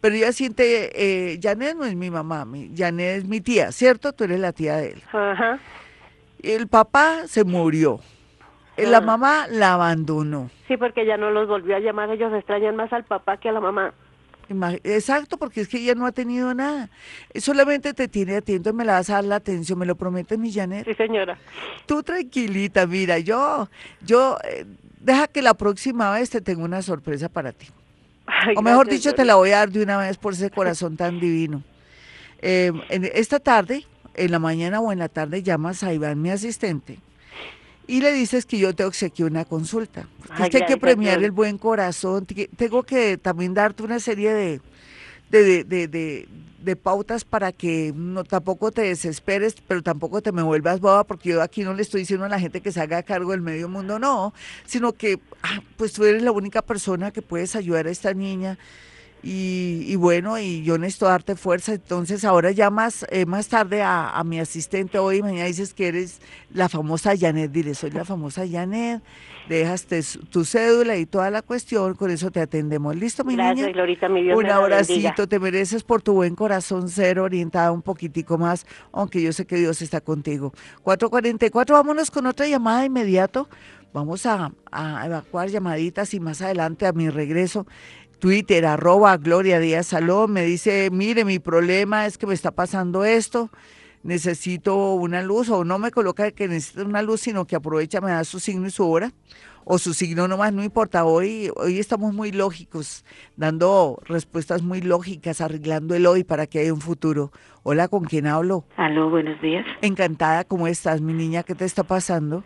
[0.00, 4.12] Pero ella siente, eh, Janet no es mi mamá, mi, Janet es mi tía, ¿cierto?
[4.12, 5.02] Tú eres la tía de él.
[5.12, 5.58] Ajá.
[6.42, 8.00] El papá se murió.
[8.76, 9.00] la ah.
[9.00, 10.50] mamá la abandonó.
[10.68, 13.52] Sí, porque ya no los volvió a llamar, ellos extrañan más al papá que a
[13.52, 13.92] la mamá.
[14.84, 16.88] Exacto, porque es que ella no ha tenido nada.
[17.34, 20.52] Solamente te tiene atento, me la vas a dar la atención, ¿me lo promete mi
[20.52, 20.86] Janet?
[20.86, 21.36] Sí, señora.
[21.86, 23.68] Tú tranquilita, mira, yo,
[24.00, 24.64] yo, eh,
[25.00, 27.66] deja que la próxima vez te tengo una sorpresa para ti.
[28.56, 31.20] O mejor dicho, te la voy a dar de una vez por ese corazón tan
[31.20, 31.62] divino.
[32.40, 36.30] Eh, en esta tarde, en la mañana o en la tarde, llamas a Iván, mi
[36.30, 36.98] asistente,
[37.86, 40.06] y le dices que yo te obsequio una consulta.
[40.38, 42.26] es que hay que premiar el buen corazón.
[42.26, 44.60] Tengo que también darte una serie de,
[45.30, 46.28] de, de, de,
[46.76, 51.42] pautas para que no tampoco te desesperes, pero tampoco te me vuelvas boba, porque yo
[51.42, 53.98] aquí no le estoy diciendo a la gente que se haga cargo del medio mundo,
[53.98, 54.34] no,
[54.66, 58.58] sino que ah, pues tú eres la única persona que puedes ayudar a esta niña
[59.22, 61.74] y, bueno, y yo necesito darte fuerza.
[61.74, 66.20] Entonces, ahora ya más, eh, más tarde a, mi asistente hoy, mañana dices que eres
[66.52, 67.50] la famosa Janet.
[67.50, 69.02] Dile, soy la famosa Janet.
[69.48, 71.94] Dejaste tu cédula y toda la cuestión.
[71.94, 72.94] Con eso te atendemos.
[72.94, 75.26] ¿Listo, mi Gracias, Glorita, mi Dios Un abracito.
[75.26, 79.56] Te mereces por tu buen corazón ser orientada un poquitico más, aunque yo sé que
[79.56, 80.52] Dios está contigo.
[80.82, 83.48] 444, vámonos con otra llamada inmediato.
[83.92, 87.66] Vamos a, a evacuar llamaditas y más adelante a mi regreso
[88.18, 93.04] Twitter, arroba Gloria Díaz Salón, me dice, mire, mi problema es que me está pasando
[93.04, 93.50] esto,
[94.02, 98.10] necesito una luz, o no me coloca que necesita una luz, sino que aprovecha, me
[98.10, 99.12] da su signo y su hora,
[99.64, 103.04] o su signo nomás, no importa, hoy, hoy estamos muy lógicos,
[103.36, 107.30] dando respuestas muy lógicas, arreglando el hoy para que haya un futuro.
[107.62, 108.64] Hola, ¿con quién hablo?
[108.76, 109.64] Aló, buenos días.
[109.82, 111.42] Encantada, ¿cómo estás, mi niña?
[111.44, 112.44] ¿Qué te está pasando?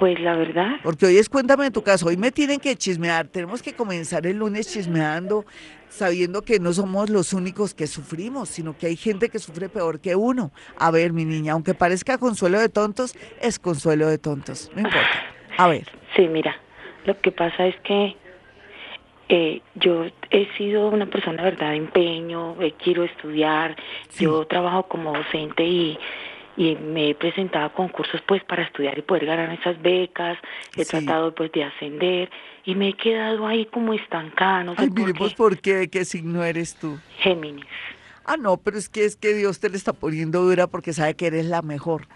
[0.00, 0.76] Pues la verdad.
[0.82, 4.26] Porque hoy es cuéntame en tu caso, hoy me tienen que chismear, tenemos que comenzar
[4.26, 5.44] el lunes chismeando,
[5.90, 10.00] sabiendo que no somos los únicos que sufrimos, sino que hay gente que sufre peor
[10.00, 10.52] que uno.
[10.78, 15.22] A ver, mi niña, aunque parezca consuelo de tontos, es consuelo de tontos, no importa.
[15.58, 15.86] A ver.
[16.16, 16.56] Sí, mira,
[17.04, 18.16] lo que pasa es que
[19.28, 23.76] eh, yo he sido una persona, verdad, de empeño, eh, quiero estudiar,
[24.18, 25.98] yo trabajo como docente y
[26.56, 30.38] y me he presentado a concursos pues para estudiar y poder ganar esas becas,
[30.76, 32.30] he tratado pues de ascender
[32.64, 36.44] y me he quedado ahí como estancada, no sé Ay, miremos por qué, qué signo
[36.44, 36.98] eres tú.
[37.18, 37.66] Géminis.
[38.24, 41.14] Ah, no, pero es que es que Dios te le está poniendo dura porque sabe
[41.14, 42.06] que eres la mejor.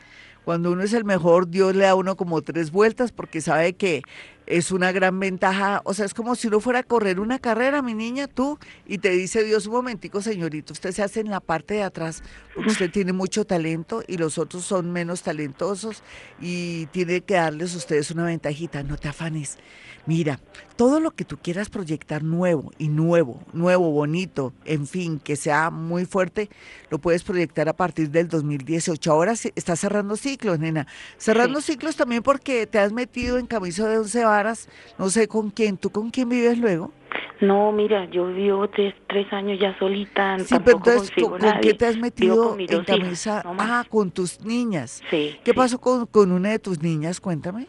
[0.44, 3.72] Cuando uno es el mejor, Dios le da a uno como tres vueltas porque sabe
[3.72, 4.02] que
[4.46, 7.82] es una gran ventaja, o sea, es como si uno fuera a correr una carrera,
[7.82, 11.40] mi niña, tú, y te dice Dios, un momentico, señorito, usted se hace en la
[11.40, 12.22] parte de atrás,
[12.66, 16.02] usted tiene mucho talento y los otros son menos talentosos
[16.40, 19.58] y tiene que darles a ustedes una ventajita, no te afanes.
[20.06, 20.38] Mira,
[20.76, 25.70] todo lo que tú quieras proyectar nuevo y nuevo, nuevo, bonito, en fin, que sea
[25.70, 26.48] muy fuerte,
[26.90, 29.12] lo puedes proyectar a partir del 2018.
[29.12, 30.86] Ahora estás cerrando ciclos, nena.
[31.16, 35.50] Cerrando ciclos también porque te has metido en camisa de once varas, no sé con
[35.50, 35.76] quién.
[35.76, 36.92] ¿Tú con quién vives luego?
[37.40, 40.38] No, mira, yo vivo tres, tres años ya solita.
[40.38, 43.42] Sí, pero entonces, ¿con, qué te has metido en camisa?
[43.58, 45.02] ah, con tus niñas.
[45.10, 45.36] Sí.
[45.44, 47.20] ¿Qué pasó con, con una de tus niñas?
[47.20, 47.66] Cuéntame.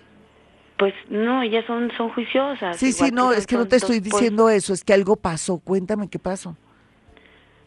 [0.77, 2.77] Pues no, ellas son, son juiciosas.
[2.77, 5.59] Sí, sí, no, es que no te estoy diciendo eso, es que algo pasó.
[5.59, 6.55] Cuéntame qué pasó.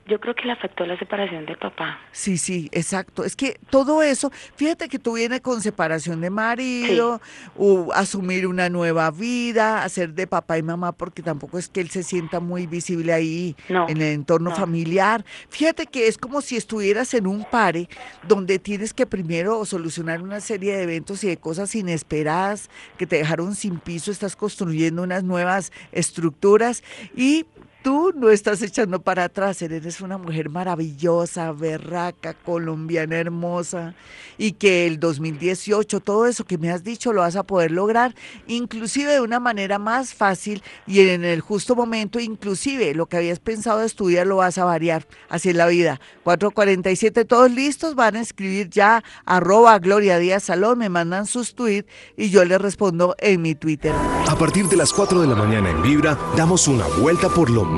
[0.09, 1.99] Yo creo que le afectó la separación del papá.
[2.13, 3.25] Sí, sí, exacto.
[3.25, 7.21] Es que todo eso, fíjate que tú vienes con separación de marido,
[7.59, 11.91] o asumir una nueva vida, hacer de papá y mamá, porque tampoco es que él
[11.91, 15.27] se sienta muy visible ahí en el entorno familiar.
[15.51, 17.87] Fíjate que es como si estuvieras en un pare
[18.27, 23.17] donde tienes que primero solucionar una serie de eventos y de cosas inesperadas que te
[23.17, 26.83] dejaron sin piso, estás construyendo unas nuevas estructuras
[27.15, 27.45] y
[27.89, 33.95] tú no estás echando para atrás, eres una mujer maravillosa, berraca, colombiana hermosa,
[34.37, 38.15] y que el 2018, todo eso que me has dicho, lo vas a poder lograr,
[38.47, 43.39] inclusive de una manera más fácil y en el justo momento, inclusive lo que habías
[43.39, 45.99] pensado estudiar lo vas a variar, así es la vida.
[46.25, 51.89] 447, todos listos, van a escribir ya arroba Gloria Díaz Salón, me mandan sus tweets
[52.19, 53.95] y yo les respondo en mi Twitter.
[54.29, 57.65] A partir de las 4 de la mañana en Vibra, damos una vuelta por lo
[57.65, 57.78] más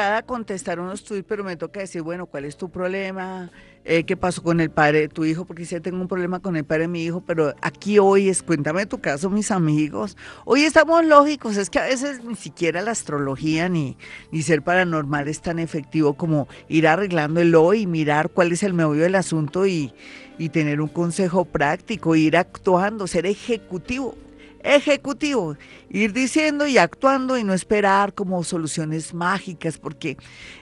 [0.00, 3.50] A contestar unos tweets, pero me toca decir, bueno, ¿cuál es tu problema?
[3.84, 6.54] Eh, qué pasó con el padre de tu hijo, porque si tengo un problema con
[6.56, 10.16] el padre de mi hijo, pero aquí hoy es, cuéntame tu caso, mis amigos.
[10.44, 13.96] Hoy estamos lógicos, es que a veces ni siquiera la astrología ni,
[14.32, 18.74] ni ser paranormal es tan efectivo como ir arreglando el hoy, mirar cuál es el
[18.74, 19.94] meollo del asunto y,
[20.38, 24.14] y tener un consejo práctico, ir actuando, ser ejecutivo
[24.62, 25.56] ejecutivo,
[25.88, 30.16] ir diciendo y actuando y no esperar como soluciones mágicas, porque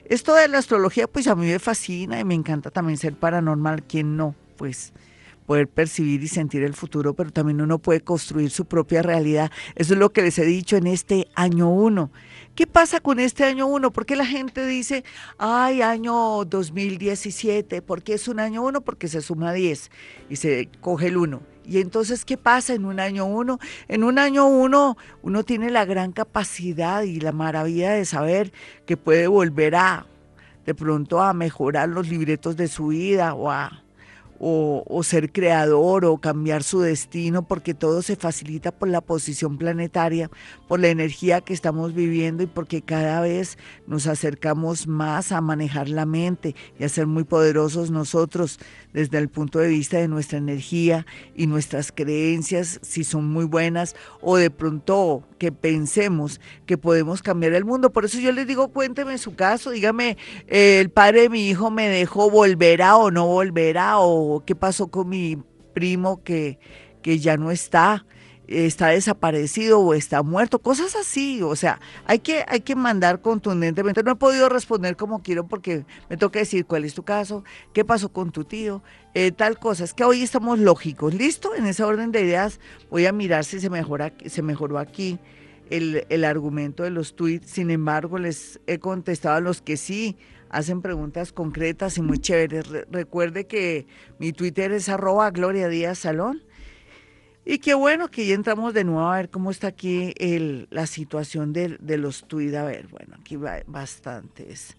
[0.05, 3.83] esto de la astrología pues a mí me fascina y me encanta también ser paranormal,
[3.83, 4.93] quien no, pues
[5.49, 9.51] poder percibir y sentir el futuro, pero también uno puede construir su propia realidad.
[9.77, 12.11] Eso es lo que les he dicho en este año uno.
[12.55, 13.91] ¿Qué pasa con este año uno?
[13.91, 15.05] ¿Por qué la gente dice,
[15.39, 17.81] ay, año 2017?
[17.81, 18.83] ¿Por qué es un año uno?
[18.83, 19.91] Porque se suma 10
[20.29, 21.41] y se coge el uno.
[21.69, 23.59] Y entonces, ¿qué pasa en un año uno?
[23.89, 28.53] En un año uno, uno tiene la gran capacidad y la maravilla de saber
[28.87, 30.07] que puede volver a,
[30.65, 33.83] de pronto, a mejorar los libretos de su vida o a
[34.41, 40.31] o, ser creador o cambiar su destino, porque todo se facilita por la posición planetaria,
[40.67, 45.89] por la energía que estamos viviendo y porque cada vez nos acercamos más a manejar
[45.89, 48.59] la mente y a ser muy poderosos nosotros
[48.93, 53.95] desde el punto de vista de nuestra energía y nuestras creencias, si son muy buenas,
[54.21, 57.91] o de pronto que pensemos que podemos cambiar el mundo.
[57.91, 60.17] Por eso yo les digo, cuénteme su caso, dígame,
[60.49, 64.89] eh, el padre de mi hijo me dejó, volverá o no volverá, o qué pasó
[64.89, 65.39] con mi
[65.75, 66.59] primo que,
[67.03, 68.05] que ya no está
[68.49, 74.03] está desaparecido o está muerto, cosas así, o sea, hay que, hay que mandar contundentemente.
[74.03, 77.85] No he podido responder como quiero porque me toca decir cuál es tu caso, qué
[77.85, 78.83] pasó con tu tío,
[79.15, 79.85] eh, tal cosa.
[79.85, 81.55] Es que hoy estamos lógicos, ¿listo?
[81.55, 82.59] En esa orden de ideas
[82.91, 85.19] voy a mirar si se, mejora, se mejoró aquí
[85.71, 87.51] el, el argumento de los tweets.
[87.51, 90.17] Sin embargo, les he contestado a los que sí
[90.51, 92.67] hacen preguntas concretas y muy chéveres.
[92.91, 93.87] recuerde que
[94.19, 96.43] mi Twitter es arroba Gloria Salón
[97.51, 100.87] y qué bueno que ya entramos de nuevo a ver cómo está aquí el, la
[100.87, 102.55] situación de, los tuits.
[102.55, 104.77] A ver, bueno, aquí va bastantes.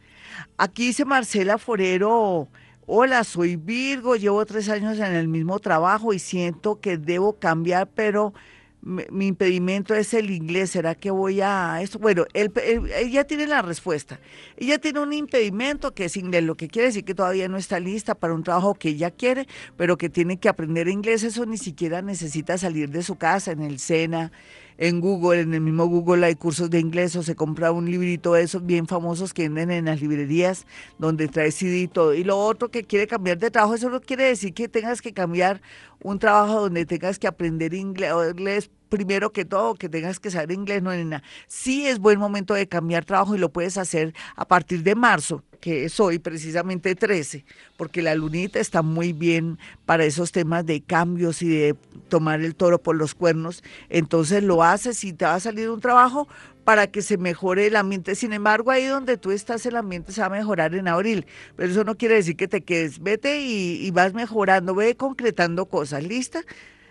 [0.56, 2.48] Aquí dice Marcela Forero,
[2.86, 7.90] hola, soy Virgo, llevo tres años en el mismo trabajo y siento que debo cambiar,
[7.90, 8.36] pero
[8.82, 12.00] mi impedimento es el inglés, ¿será que voy a esto?
[12.00, 14.20] Bueno, ella tiene la respuesta.
[14.58, 17.80] Ella tiene un impedimento que es inglés, lo que quiere decir que todavía no está
[17.80, 21.24] lista para un trabajo que ella quiere, pero que tiene que aprender inglés.
[21.24, 24.32] Eso ni siquiera necesita salir de su casa, en el SENA,
[24.80, 28.34] en Google, en el mismo Google hay cursos de inglés o se compra un librito
[28.34, 30.66] de esos bien famosos que venden en las librerías
[30.98, 32.14] donde trae CD y todo.
[32.14, 35.12] Y lo otro que quiere cambiar de trabajo, eso no quiere decir que tengas que
[35.12, 35.62] cambiar
[36.02, 40.82] un trabajo donde tengas que aprender inglés primero que todo, que tengas que saber inglés,
[40.82, 41.24] no nena.
[41.48, 45.44] Sí es buen momento de cambiar trabajo y lo puedes hacer a partir de marzo
[45.60, 47.46] que es hoy precisamente 13,
[47.78, 51.76] porque la lunita está muy bien para esos temas de cambios y de
[52.08, 55.82] tomar el toro por los cuernos, entonces lo haces y te va a salir un
[55.82, 56.28] trabajo
[56.70, 58.14] para que se mejore el ambiente.
[58.14, 61.72] Sin embargo, ahí donde tú estás, el ambiente se va a mejorar en abril, pero
[61.72, 66.44] eso no quiere decir que te quedes, vete y, vas mejorando, ve concretando cosas, ¿lista?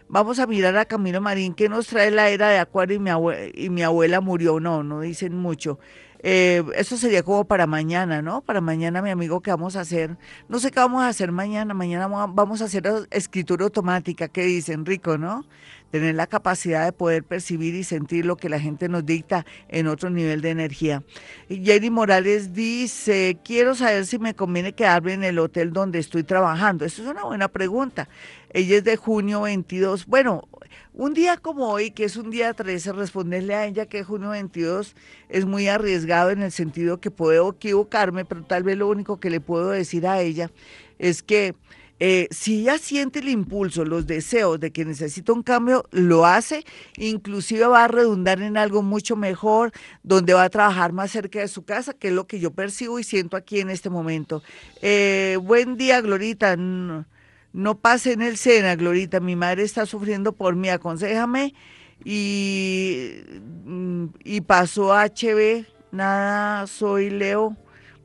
[0.09, 3.11] Vamos a mirar a Camilo Marín, que nos trae la era de Acuario y mi,
[3.55, 4.59] y mi abuela murió.
[4.59, 5.79] No, no dicen mucho.
[6.25, 8.41] Eh, eso sería como para mañana, ¿no?
[8.41, 10.17] Para mañana, mi amigo, ¿qué vamos a hacer?
[10.49, 11.73] No sé qué vamos a hacer mañana.
[11.75, 14.85] Mañana vamos a hacer escritura automática, ¿qué dicen?
[14.85, 15.45] Rico, ¿no?
[15.91, 19.87] Tener la capacidad de poder percibir y sentir lo que la gente nos dicta en
[19.87, 21.03] otro nivel de energía.
[21.49, 26.85] Jenny Morales dice, quiero saber si me conviene quedarme en el hotel donde estoy trabajando.
[26.85, 28.09] Eso es una buena pregunta.
[28.53, 30.07] Ella es de junio 22.
[30.07, 30.49] Bueno,
[30.95, 34.97] un día como hoy, que es un día 13, responderle a ella que junio 22
[35.29, 39.31] es muy arriesgado en el sentido que puedo equivocarme, pero tal vez lo único que
[39.31, 40.51] le puedo decir a ella
[40.99, 41.55] es que
[42.01, 46.65] eh, si ella siente el impulso, los deseos de que necesita un cambio, lo hace,
[46.97, 49.73] inclusive va a redundar en algo mucho mejor,
[50.03, 52.99] donde va a trabajar más cerca de su casa, que es lo que yo percibo
[52.99, 54.43] y siento aquí en este momento.
[54.81, 56.57] Eh, buen día, Glorita.
[56.57, 61.55] No pase en el Sena, Glorita, mi madre está sufriendo por mí, aconsejame.
[62.05, 63.23] Y,
[63.65, 67.57] mm, y pasó HB, nada, soy Leo.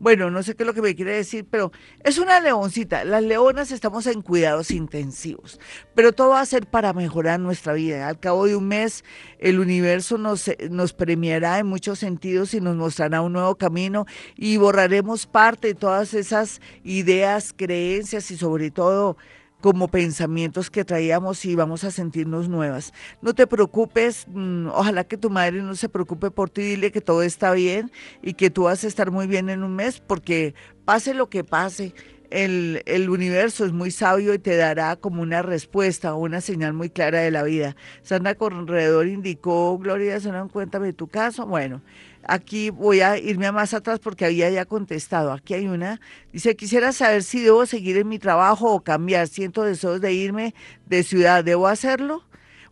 [0.03, 1.71] Bueno, no sé qué es lo que me quiere decir, pero
[2.03, 3.05] es una leoncita.
[3.05, 5.61] Las leonas estamos en cuidados intensivos,
[5.95, 8.09] pero todo va a ser para mejorar nuestra vida.
[8.09, 9.05] Al cabo de un mes,
[9.39, 14.57] el universo nos, nos premiará en muchos sentidos y nos mostrará un nuevo camino y
[14.57, 19.15] borraremos parte de todas esas ideas, creencias y sobre todo
[19.63, 22.91] como pensamientos que traíamos y vamos a sentirnos nuevas.
[23.21, 26.99] No te preocupes, mm, ojalá que tu madre no se preocupe por ti, dile que
[26.99, 27.89] todo está bien
[28.21, 30.53] y que tú vas a estar muy bien en un mes porque
[30.83, 31.93] pase lo que pase,
[32.29, 36.73] el, el, universo es muy sabio y te dará como una respuesta o una señal
[36.73, 37.77] muy clara de la vida.
[38.01, 41.45] Sandra Corredor indicó, Gloria, ¿se dan cuenta de tu caso?
[41.45, 41.81] Bueno,
[42.27, 45.31] aquí voy a irme a más atrás porque había ya contestado.
[45.31, 45.99] Aquí hay una,
[46.31, 49.27] dice, quisiera saber si debo seguir en mi trabajo o cambiar.
[49.27, 50.53] Siento deseos de irme
[50.85, 52.23] de ciudad, ¿debo hacerlo?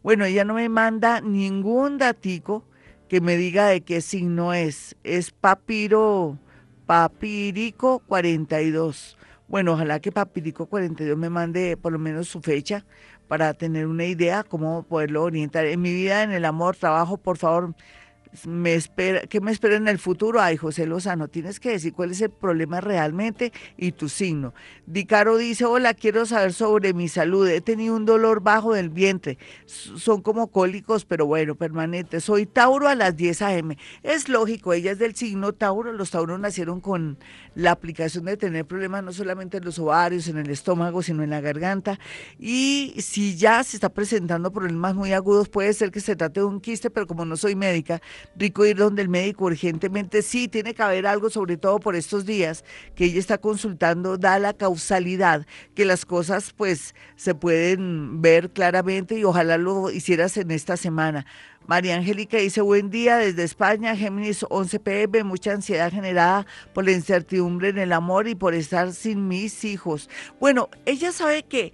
[0.04, 2.66] Bueno, ella no me manda ningún datico
[3.08, 4.96] que me diga de qué signo es.
[5.04, 6.40] Es papiro,
[6.86, 9.18] papirico 42.
[9.52, 12.86] Bueno, ojalá que Papirico 42 me mande por lo menos su fecha
[13.28, 15.66] para tener una idea cómo poderlo orientar.
[15.66, 17.76] En mi vida, en el amor, trabajo, por favor,
[18.46, 20.42] me espera, ¿qué me espera en el futuro?
[20.42, 24.54] Ay, José Lozano, tienes que decir cuál es el problema realmente y tu signo.
[24.86, 27.48] Dicaro dice, hola, quiero saber sobre mi salud.
[27.48, 29.38] He tenido un dolor bajo del vientre.
[29.66, 32.24] Son como cólicos, pero bueno, permanentes.
[32.24, 33.78] Soy Tauro a las 10 a.m.
[34.04, 35.94] Es lógico, ella es del signo Tauro.
[35.94, 37.18] Los Tauros nacieron con
[37.56, 41.32] la aplicación de tener problemas no solamente en los ovarios, en el estómago, sino en
[41.32, 42.00] la garganta.
[42.40, 46.46] Y si ya se está presentando problemas muy agudos, puede ser que se trate de
[46.46, 48.02] un quiste, pero como no soy médica,
[48.36, 50.22] rico ir donde el médico urgentemente.
[50.22, 52.64] Sí, tiene que haber algo, sobre todo por estos días
[52.96, 55.46] que ella está consultando, da la causalidad,
[55.76, 61.26] que las cosas pues se pueden ver claramente y ojalá lo hicieras en esta semana.
[61.68, 66.92] María Angélica dice, buen día desde España, Géminis 11 pm, mucha ansiedad generada por la
[66.92, 70.10] incertidumbre en el amor y por estar sin mis hijos.
[70.40, 71.72] Bueno, ella sabe que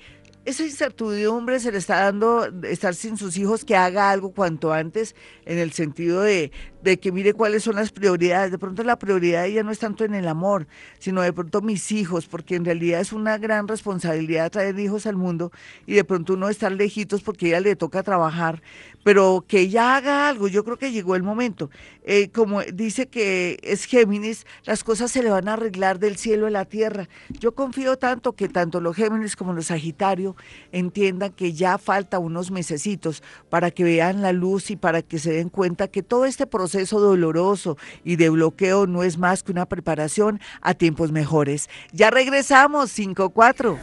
[0.48, 5.14] esa incertidumbre se le está dando estar sin sus hijos, que haga algo cuanto antes,
[5.46, 6.54] en el sentido de,
[6.88, 8.50] de que mire cuáles son las prioridades.
[8.50, 10.68] De pronto la prioridad ya no es tanto en el amor,
[11.00, 15.18] sino de pronto mis hijos, porque en realidad es una gran responsabilidad traer hijos al
[15.18, 15.52] mundo
[15.86, 18.62] y de pronto uno estar lejitos porque ella le toca trabajar,
[19.04, 21.70] pero que ella haga algo, yo creo que llegó el momento.
[22.04, 26.48] Eh, como dice que es Géminis, las cosas se le van a arreglar del cielo
[26.48, 27.10] a la tierra.
[27.28, 30.38] Yo confío tanto que tanto los Géminis como los Sagitario
[30.72, 35.34] entiendan que ya falta unos mesecitos para que vean la luz y para que se
[35.34, 39.66] den cuenta que todo este proceso doloroso y de bloqueo no es más que una
[39.66, 41.70] preparación a tiempos mejores.
[41.92, 43.78] Ya regresamos, 5-4.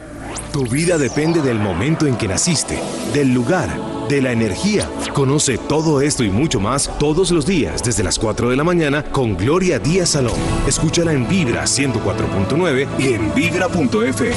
[0.51, 2.79] Tu vida depende del momento en que naciste,
[3.13, 3.69] del lugar,
[4.07, 4.89] de la energía.
[5.13, 9.03] Conoce todo esto y mucho más todos los días desde las 4 de la mañana
[9.03, 10.39] con Gloria Díaz Salón.
[10.67, 14.35] Escúchala en Vibra 104.9 y en vibra.fm.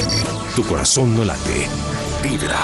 [0.55, 1.67] Tu corazón no late
[2.21, 2.57] Vibra.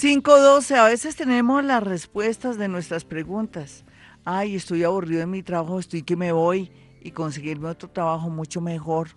[0.00, 3.84] 512, a veces tenemos las respuestas de nuestras preguntas.
[4.24, 6.70] Ay, estoy aburrido de mi trabajo, estoy que me voy
[7.00, 9.08] y conseguirme otro trabajo mucho mejor.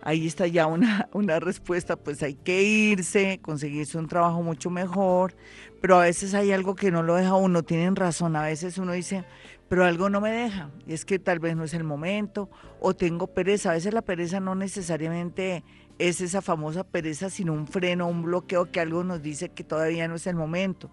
[0.00, 5.34] Ahí está ya una, una respuesta, pues hay que irse, conseguirse un trabajo mucho mejor,
[5.80, 8.92] pero a veces hay algo que no lo deja uno, tienen razón, a veces uno
[8.92, 9.24] dice,
[9.68, 12.48] pero algo no me deja, y es que tal vez no es el momento,
[12.78, 15.64] o tengo pereza, a veces la pereza no necesariamente
[15.98, 20.06] es esa famosa pereza, sino un freno, un bloqueo que algo nos dice que todavía
[20.06, 20.90] no es el momento.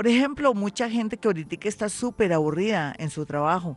[0.00, 3.76] Por ejemplo, mucha gente que ahorita está súper aburrida en su trabajo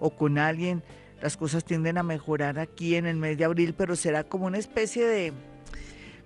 [0.00, 0.82] o con alguien,
[1.20, 4.56] las cosas tienden a mejorar aquí en el mes de abril, pero será como una
[4.56, 5.34] especie de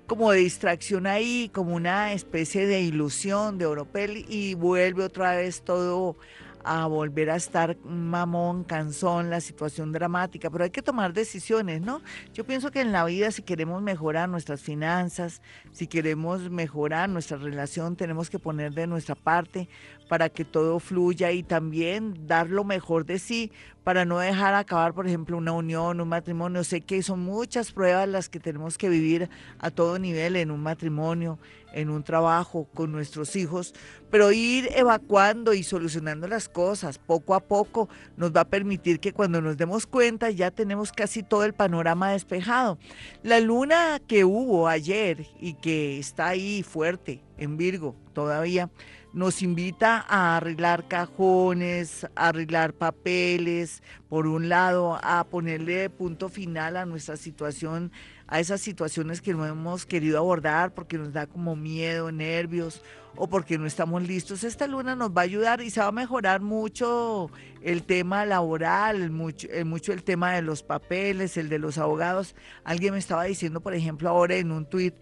[0.07, 5.63] como de distracción ahí, como una especie de ilusión de Oropel y vuelve otra vez
[5.63, 6.17] todo
[6.65, 12.01] a volver a estar mamón, cansón, la situación dramática, pero hay que tomar decisiones, ¿no?
[12.33, 15.43] Yo pienso que en la vida si queremos mejorar nuestras finanzas,
[15.73, 19.69] si queremos mejorar nuestra relación, tenemos que poner de nuestra parte
[20.09, 23.51] para que todo fluya y también dar lo mejor de sí
[23.85, 26.63] para no dejar acabar, por ejemplo, una unión, un matrimonio.
[26.63, 29.29] Sé que son muchas pruebas las que tenemos que vivir
[29.59, 31.39] a todo nivel en un matrimonio,
[31.73, 33.75] en un trabajo, con nuestros hijos,
[34.11, 39.13] pero ir evacuando y solucionando las cosas poco a poco nos va a permitir que
[39.13, 42.79] cuando nos demos cuenta ya tenemos casi todo el panorama despejado.
[43.23, 48.71] La luna que hubo ayer y que está ahí fuerte en Virgo todavía,
[49.13, 56.77] nos invita a arreglar cajones, a arreglar papeles, por un lado, a ponerle punto final
[56.77, 57.93] a nuestra situación,
[58.27, 62.83] a esas situaciones que no hemos querido abordar porque nos da como miedo, nervios
[63.15, 64.45] o porque no estamos listos.
[64.45, 69.11] Esta luna nos va a ayudar y se va a mejorar mucho el tema laboral,
[69.11, 72.35] mucho, eh, el tema de los papeles, el de los abogados.
[72.65, 74.95] Alguien me estaba diciendo, por ejemplo, ahora en un tuit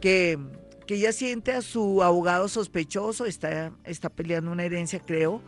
[0.00, 0.38] que
[0.86, 5.42] que ella siente a su abogado sospechoso, está, está peleando una herencia, creo,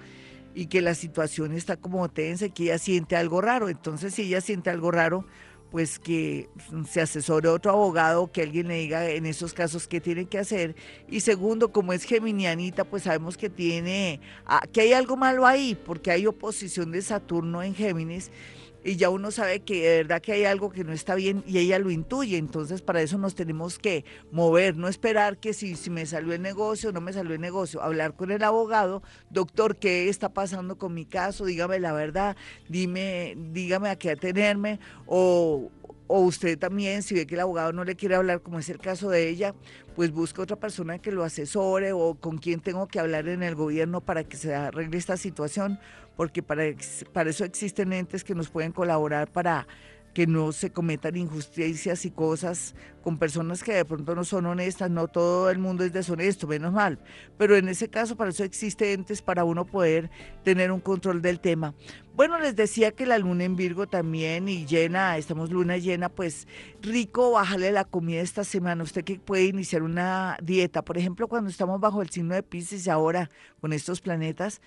[0.54, 3.68] y que la situación está como tensa que ella siente algo raro.
[3.68, 5.24] Entonces, si ella siente algo raro,
[5.70, 6.48] pues que
[6.88, 10.74] se asesore otro abogado, que alguien le diga en esos casos qué tiene que hacer.
[11.08, 15.78] Y segundo, como es geminianita, pues sabemos que tiene, ah, que hay algo malo ahí,
[15.86, 18.30] porque hay oposición de Saturno en Géminis
[18.88, 21.58] y ya uno sabe que de verdad que hay algo que no está bien y
[21.58, 22.38] ella lo intuye.
[22.38, 26.40] Entonces, para eso nos tenemos que mover, no esperar que si, si me salió el
[26.40, 30.78] negocio o no me salió el negocio, hablar con el abogado, doctor, ¿qué está pasando
[30.78, 31.44] con mi caso?
[31.44, 32.36] Dígame la verdad,
[32.68, 35.70] dime, dígame a qué atenerme o,
[36.06, 38.78] o usted también, si ve que el abogado no le quiere hablar, como es el
[38.78, 39.54] caso de ella,
[39.94, 43.54] pues busca otra persona que lo asesore o con quien tengo que hablar en el
[43.54, 45.78] gobierno para que se arregle esta situación,
[46.18, 46.64] porque para,
[47.12, 49.68] para eso existen entes que nos pueden colaborar para
[50.12, 54.90] que no se cometan injusticias y cosas con personas que de pronto no son honestas,
[54.90, 56.98] no todo el mundo es deshonesto, menos mal,
[57.36, 60.10] pero en ese caso para eso existen entes para uno poder
[60.42, 61.72] tener un control del tema.
[62.16, 66.48] Bueno, les decía que la luna en Virgo también y llena, estamos luna llena, pues
[66.82, 68.82] rico bajarle la comida esta semana.
[68.82, 72.88] Usted que puede iniciar una dieta, por ejemplo, cuando estamos bajo el signo de Pisces
[72.88, 74.60] ahora con estos planetas,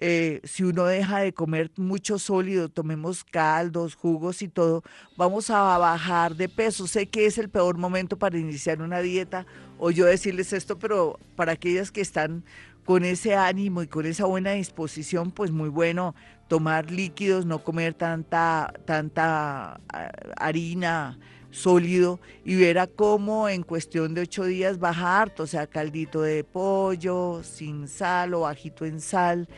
[0.00, 4.82] eh, si uno deja de comer mucho sólido, tomemos caldos, jugos y todo,
[5.16, 6.86] vamos a bajar de peso.
[6.86, 9.46] Sé que es el peor momento para iniciar una dieta
[9.78, 12.44] o yo decirles esto, pero para aquellas que están
[12.84, 16.14] con ese ánimo y con esa buena disposición, pues muy bueno
[16.48, 21.18] tomar líquidos, no comer tanta, tanta ah, harina,
[21.54, 26.42] sólido y verá cómo en cuestión de ocho días baja harto, o sea, caldito de
[26.44, 29.48] pollo, sin sal o bajito en sal,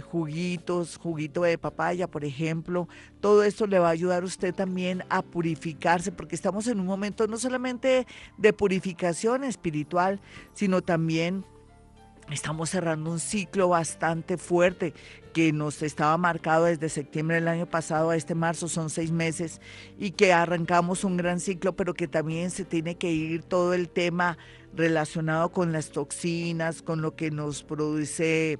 [0.00, 2.88] juguitos, juguito de papaya, por ejemplo.
[3.20, 6.86] Todo esto le va a ayudar a usted también a purificarse, porque estamos en un
[6.86, 8.06] momento no solamente
[8.38, 10.20] de purificación espiritual,
[10.52, 11.44] sino también
[12.30, 14.94] estamos cerrando un ciclo bastante fuerte
[15.32, 19.60] que nos estaba marcado desde septiembre del año pasado a este marzo, son seis meses,
[19.98, 23.88] y que arrancamos un gran ciclo, pero que también se tiene que ir todo el
[23.88, 24.38] tema
[24.74, 28.58] relacionado con las toxinas, con lo que nos produce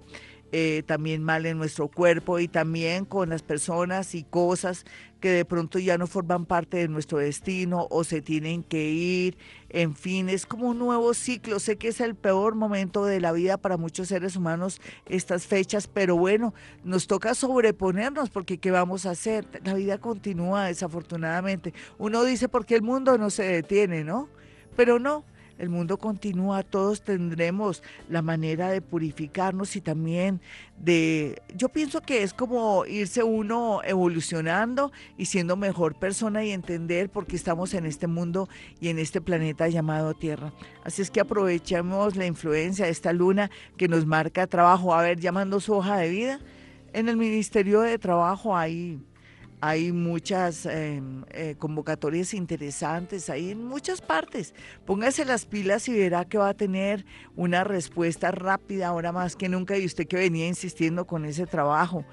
[0.56, 4.84] eh, también mal en nuestro cuerpo y también con las personas y cosas
[5.18, 9.36] que de pronto ya no forman parte de nuestro destino o se tienen que ir.
[9.68, 11.58] En fin, es como un nuevo ciclo.
[11.58, 15.88] Sé que es el peor momento de la vida para muchos seres humanos estas fechas,
[15.88, 19.48] pero bueno, nos toca sobreponernos porque ¿qué vamos a hacer?
[19.64, 21.74] La vida continúa desafortunadamente.
[21.98, 24.28] Uno dice porque el mundo no se detiene, ¿no?
[24.76, 25.24] Pero no,
[25.58, 30.40] el mundo continúa, todos tendremos la manera de purificarnos y también
[30.78, 37.08] de, yo pienso que es como irse uno evolucionando y siendo mejor persona y entender
[37.10, 38.48] por qué estamos en este mundo
[38.80, 40.52] y en este planeta llamado Tierra.
[40.82, 44.94] Así es que aprovechemos la influencia de esta luna que nos marca trabajo.
[44.94, 46.40] A ver, llamando su hoja de vida.
[46.92, 49.00] En el Ministerio de Trabajo hay
[49.66, 54.52] hay muchas em, eh, convocatorias interesantes, hay en muchas partes.
[54.84, 59.48] Póngase las pilas y verá que va a tener una respuesta rápida ahora más que
[59.48, 62.04] nunca y usted que venía insistiendo con ese trabajo,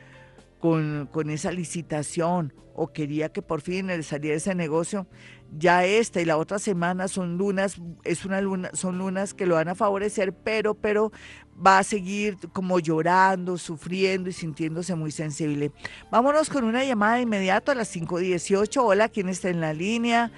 [0.59, 5.05] con, con esa licitación o quería que por fin le saliera ese negocio,
[5.57, 9.55] ya esta y la otra semana son lunas, es una luna, son lunas que lo
[9.55, 11.11] van a favorecer, pero, pero
[11.65, 15.71] va a seguir como llorando, sufriendo y sintiéndose muy sensible.
[16.11, 18.81] Vámonos con una llamada de inmediato a las 5.18.
[18.83, 20.31] Hola, ¿quién está en la línea?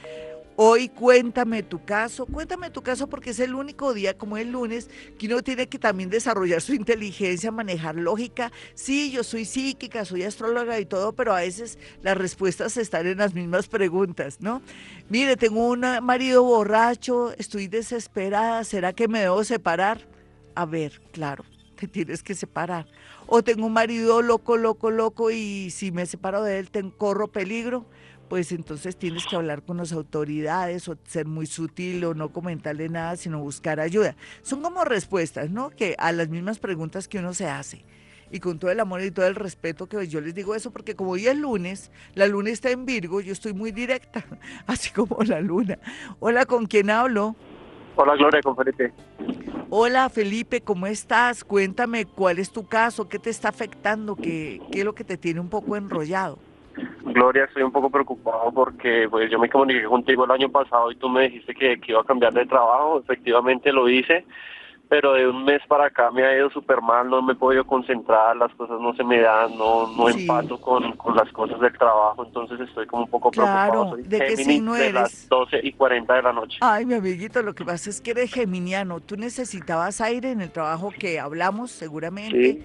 [0.56, 4.88] Hoy cuéntame tu caso, cuéntame tu caso porque es el único día como el lunes
[5.18, 8.52] que uno tiene que también desarrollar su inteligencia, manejar lógica.
[8.76, 13.18] Sí, yo soy psíquica, soy astróloga y todo, pero a veces las respuestas están en
[13.18, 14.62] las mismas preguntas, ¿no?
[15.10, 20.08] Mire, tengo un marido borracho, estoy desesperada, ¿será que me debo separar?
[20.54, 21.46] A ver, claro,
[21.76, 22.86] te tienes que separar.
[23.26, 27.30] O tengo un marido loco, loco, loco y si me separo de él, te corro
[27.30, 27.88] peligro
[28.34, 32.90] pues entonces tienes que hablar con las autoridades o ser muy sutil o no comentarle
[32.90, 34.16] nada, sino buscar ayuda.
[34.42, 35.70] Son como respuestas, ¿no?
[35.70, 37.86] Que a las mismas preguntas que uno se hace.
[38.32, 40.96] Y con todo el amor y todo el respeto que yo les digo eso, porque
[40.96, 44.26] como hoy es lunes, la luna está en Virgo, yo estoy muy directa,
[44.66, 45.78] así como la luna.
[46.20, 47.36] Hola, ¿con quién hablo?
[47.98, 48.92] Hola, Gloria, con Felipe.
[49.70, 51.44] Hola, Felipe, ¿cómo estás?
[51.44, 55.18] Cuéntame cuál es tu caso, qué te está afectando, qué, qué es lo que te
[55.18, 56.40] tiene un poco enrollado.
[57.14, 60.96] Gloria, estoy un poco preocupado porque pues yo me comuniqué contigo el año pasado y
[60.96, 64.26] tú me dijiste que, iba a cambiar de trabajo, efectivamente lo hice,
[64.90, 67.66] pero de un mes para acá me ha ido súper mal, no me he podido
[67.66, 70.84] concentrar, las cosas no se me dan, no, no empato con,
[71.16, 73.96] las cosas del trabajo, entonces estoy como un poco preocupado.
[73.98, 74.88] ¿de qué signo eres?
[74.88, 76.58] De las 12 y 40 de la noche.
[76.62, 80.52] Ay, mi amiguito, lo que pasa es que eres geminiano, tú necesitabas aire en el
[80.52, 82.54] trabajo que hablamos seguramente.
[82.54, 82.64] Sí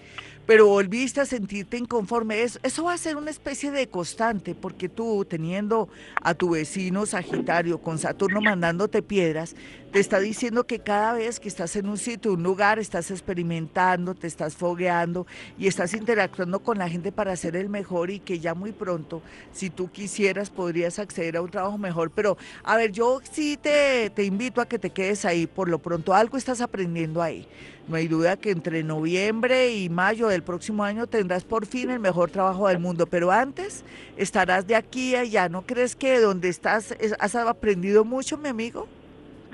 [0.48, 2.42] pero volviste a sentirte inconforme.
[2.42, 5.90] Eso, eso va a ser una especie de constante, porque tú teniendo
[6.22, 9.54] a tu vecino Sagitario con Saturno mandándote piedras,
[9.92, 14.14] te está diciendo que cada vez que estás en un sitio, un lugar, estás experimentando,
[14.14, 15.26] te estás fogueando
[15.58, 19.20] y estás interactuando con la gente para ser el mejor y que ya muy pronto,
[19.52, 22.10] si tú quisieras, podrías acceder a un trabajo mejor.
[22.10, 25.46] Pero, a ver, yo sí te, te invito a que te quedes ahí.
[25.46, 27.46] Por lo pronto, algo estás aprendiendo ahí.
[27.88, 32.00] No hay duda que entre noviembre y mayo del próximo año tendrás por fin el
[32.00, 33.82] mejor trabajo del mundo, pero antes
[34.18, 35.48] estarás de aquí a allá.
[35.48, 38.86] ¿No crees que donde estás has aprendido mucho, mi amigo?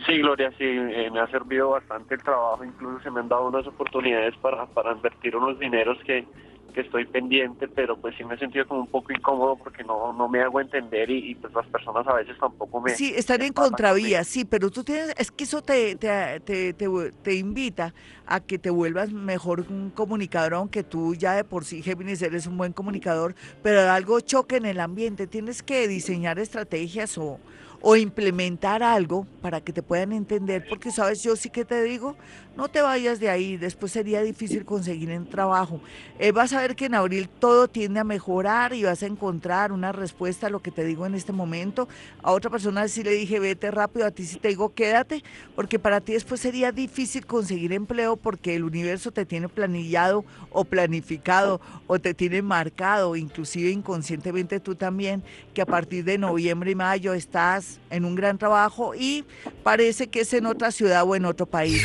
[0.05, 3.47] Sí, Gloria, sí, eh, me ha servido bastante el trabajo, incluso se me han dado
[3.47, 6.26] unas oportunidades para, para invertir unos dineros que,
[6.75, 10.12] que estoy pendiente, pero pues sí me he sentido como un poco incómodo porque no,
[10.12, 12.95] no me hago entender y, pues las personas a veces tampoco me...
[12.95, 17.35] Sí, están en contravía, sí, pero tú tienes, es que eso te, te, te, te,
[17.35, 17.95] invita
[18.27, 22.47] a que te vuelvas mejor un comunicador, aunque tú ya de por sí, Géminis, eres
[22.47, 27.39] un buen comunicador, pero algo choque en el ambiente, tienes que diseñar estrategias o
[27.87, 32.16] o implementar algo para que te puedan entender, porque sabes, yo sí que te digo,
[32.57, 35.81] no te vayas de ahí, después sería difícil conseguir un trabajo.
[36.19, 39.73] Eh, vas a ver que en abril todo tiende a mejorar y vas a encontrar
[39.73, 41.89] una respuesta a lo que te digo en este momento.
[42.23, 45.25] A otra persona sí le dije, vete rápido, a ti sí te digo, quédate,
[45.57, 50.65] porque para ti después sería difícil conseguir empleo porque el universo te tiene planillado o
[50.65, 56.75] planificado o te tiene marcado, inclusive inconscientemente tú también, que a partir de noviembre y
[56.75, 59.25] mayo estás en un gran trabajo y
[59.63, 61.85] parece que es en otra ciudad o en otro país.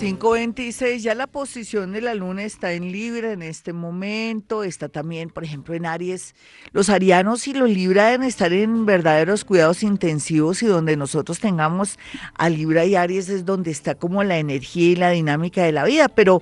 [0.00, 5.28] 526, ya la posición de la luna está en Libra en este momento, está también,
[5.28, 6.34] por ejemplo, en Aries.
[6.72, 11.98] Los arianos y los Libra deben estar en verdaderos cuidados intensivos y donde nosotros tengamos
[12.34, 15.84] a Libra y Aries es donde está como la energía y la dinámica de la
[15.84, 16.08] vida.
[16.08, 16.40] Pero,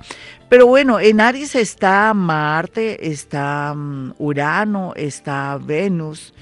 [0.48, 6.32] pero bueno, en Aries está Marte, está mm, Urano, está Venus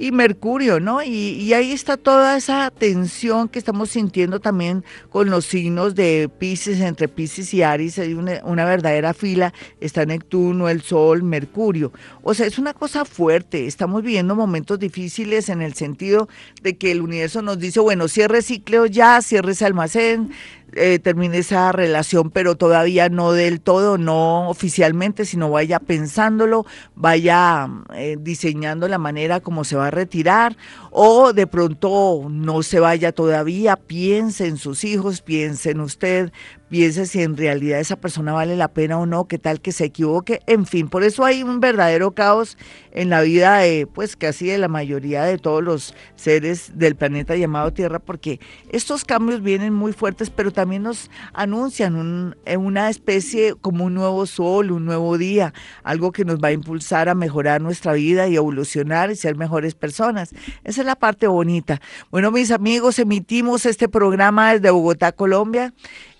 [0.00, 1.02] y Mercurio, ¿no?
[1.02, 6.80] Y, ahí está toda esa tensión que estamos sintiendo también con los signos de Pisces,
[6.80, 11.92] entre Pisces y Aries, hay una, una, verdadera fila, está Neptuno, el Sol, Mercurio.
[12.22, 16.30] O sea, es una cosa fuerte, estamos viviendo momentos difíciles en el sentido
[16.62, 20.30] de que el universo nos dice, bueno, cierre ciclo ya, cierre ese almacén,
[20.74, 27.68] eh, termine esa relación, pero todavía no del todo, no oficialmente, sino vaya pensándolo, vaya
[27.94, 30.56] eh, diseñando la manera como se va a retirar,
[30.90, 36.32] o de pronto no se vaya todavía, piense en sus hijos, piense en usted,
[36.70, 39.84] piense si en realidad esa persona vale la pena o no, qué tal que se
[39.84, 42.56] equivoque, en fin, por eso hay un verdadero caos
[42.92, 47.36] en la vida de, pues casi de la mayoría de todos los seres del planeta
[47.36, 48.40] llamado Tierra, porque
[48.70, 54.24] estos cambios vienen muy fuertes, pero también nos anuncian eh, una especie como un nuevo
[54.26, 55.52] sol, un nuevo día,
[55.82, 59.74] algo que nos va a impulsar a mejorar nuestra vida y evolucionar y ser mejores
[59.74, 60.30] personas.
[60.62, 61.80] Esa es la parte bonita.
[62.12, 65.72] Bueno, mis amigos, emitimos este programa desde Bogotá, Colombia.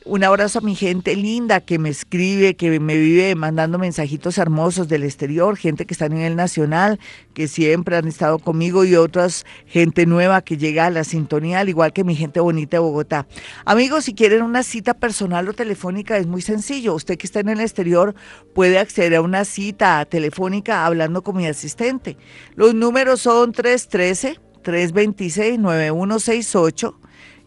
[0.07, 4.89] Un abrazo a mi gente linda que me escribe, que me vive mandando mensajitos hermosos
[4.89, 6.99] del exterior, gente que está a nivel nacional,
[7.35, 11.69] que siempre han estado conmigo y otras gente nueva que llega a la sintonía, al
[11.69, 13.27] igual que mi gente bonita de Bogotá.
[13.67, 16.95] Amigos, si quieren una cita personal o telefónica es muy sencillo.
[16.95, 18.15] Usted que está en el exterior
[18.55, 22.17] puede acceder a una cita telefónica hablando con mi asistente.
[22.55, 27.01] Los números son 313 326 9168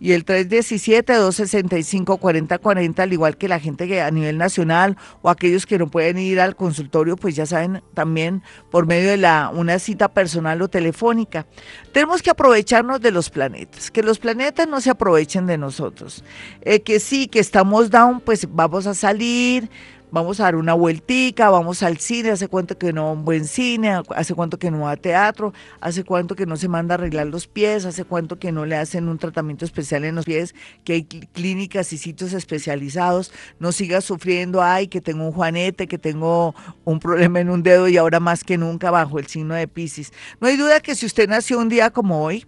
[0.03, 5.77] y el 317-265-4040, al igual que la gente que a nivel nacional o aquellos que
[5.77, 10.09] no pueden ir al consultorio, pues ya saben, también por medio de la, una cita
[10.09, 11.45] personal o telefónica.
[11.93, 16.25] Tenemos que aprovecharnos de los planetas, que los planetas no se aprovechen de nosotros.
[16.63, 19.69] Eh, que sí, que estamos down, pues vamos a salir,
[20.13, 23.99] vamos a dar una vueltica, vamos al cine, hace cuánto que no un buen cine,
[24.15, 27.25] hace cuánto que no va a teatro, hace cuánto que no se manda a arreglar
[27.25, 30.53] los pies, hace cuánto que no le hacen un tratamiento especial en los pies,
[30.83, 35.97] que hay clínicas y sitios especializados, no siga sufriendo, ay, que tengo un juanete, que
[35.97, 36.53] tengo
[36.85, 40.13] un problema en un dedo y ahora más que nunca bajo el signo de Pisces.
[40.39, 42.45] No hay duda que si usted nació un día como hoy,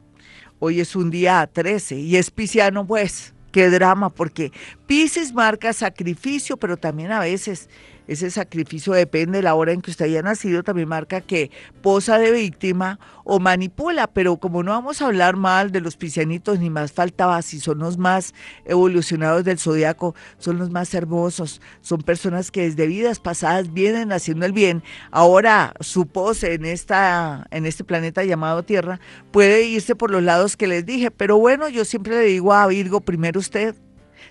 [0.60, 4.52] hoy es un día 13 y es pisciano, pues qué drama, porque
[4.86, 7.70] Pisces marca sacrificio, pero también a veces
[8.08, 11.52] ese sacrificio depende de la hora en que usted haya nacido, también marca que
[11.82, 16.60] posa de víctima o manipula, pero como no vamos a hablar mal de los piscianitos,
[16.60, 18.34] ni más faltaba, si son los más
[18.66, 24.46] evolucionados del zodiaco, son los más hermosos, son personas que desde vidas pasadas vienen haciendo
[24.46, 29.00] el bien, ahora su pose en, esta, en este planeta llamado Tierra
[29.32, 32.68] puede irse por los lados que les dije, pero bueno, yo siempre le digo a
[32.68, 33.76] Virgo, primero usted,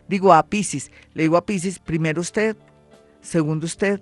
[0.09, 2.57] digo a Pisces, le digo a Pisces, primero usted,
[3.25, 4.01] segundo usted,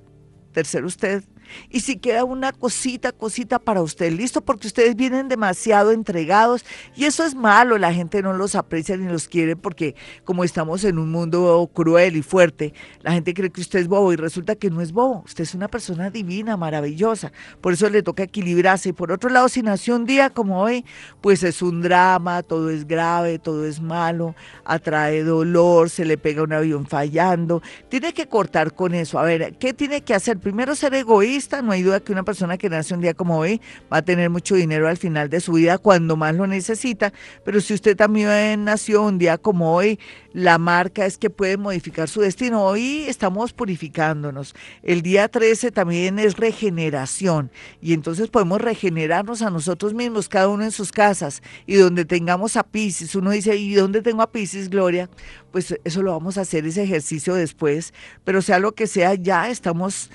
[0.52, 1.24] tercero usted,
[1.70, 6.64] y si queda una cosita, cosita para usted, listo, porque ustedes vienen demasiado entregados
[6.96, 9.94] y eso es malo, la gente no los aprecia ni los quiere porque
[10.24, 14.12] como estamos en un mundo cruel y fuerte, la gente cree que usted es bobo
[14.12, 18.02] y resulta que no es bobo, usted es una persona divina, maravillosa, por eso le
[18.02, 20.84] toca equilibrarse y por otro lado, si nació un día como hoy,
[21.20, 24.34] pues es un drama, todo es grave, todo es malo,
[24.64, 29.56] atrae dolor, se le pega un avión fallando, tiene que cortar con eso, a ver,
[29.58, 30.38] ¿qué tiene que hacer?
[30.38, 33.60] Primero ser egoísta, no hay duda que una persona que nace un día como hoy
[33.92, 37.12] va a tener mucho dinero al final de su vida cuando más lo necesita,
[37.44, 39.98] pero si usted también nació un día como hoy,
[40.32, 42.64] la marca es que puede modificar su destino.
[42.64, 44.54] Hoy estamos purificándonos.
[44.82, 50.64] El día 13 también es regeneración y entonces podemos regenerarnos a nosotros mismos, cada uno
[50.64, 53.14] en sus casas y donde tengamos a Pisces.
[53.14, 55.10] Uno dice, ¿y dónde tengo a Pisces, Gloria?
[55.50, 57.92] Pues eso lo vamos a hacer ese ejercicio después,
[58.24, 60.10] pero sea lo que sea, ya estamos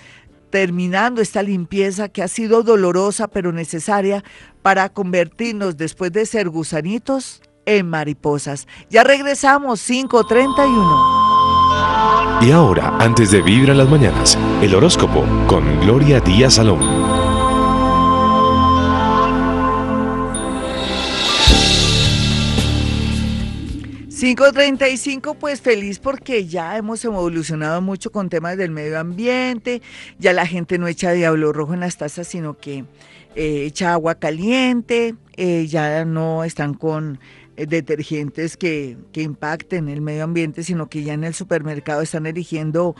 [0.50, 4.24] terminando esta limpieza que ha sido dolorosa pero necesaria
[4.62, 8.68] para convertirnos después de ser gusanitos en mariposas.
[8.90, 11.28] Ya regresamos 531.
[12.42, 17.27] Y ahora, antes de vivir las mañanas, el horóscopo con Gloria Díaz Salón.
[24.20, 29.84] 535, pues feliz porque ya hemos evolucionado mucho con temas del medio ambiente,
[30.18, 32.86] ya la gente no echa diablo rojo en las tazas, sino que
[33.36, 37.20] eh, echa agua caliente, eh, ya no están con
[37.58, 42.26] eh, detergentes que, que impacten el medio ambiente, sino que ya en el supermercado están
[42.26, 42.96] eligiendo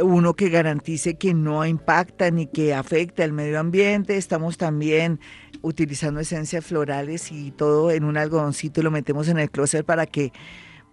[0.00, 4.16] uno que garantice que no impacta ni que afecte al medio ambiente.
[4.16, 5.20] Estamos también
[5.60, 10.06] utilizando esencias florales y todo en un algodoncito y lo metemos en el closet para
[10.06, 10.32] que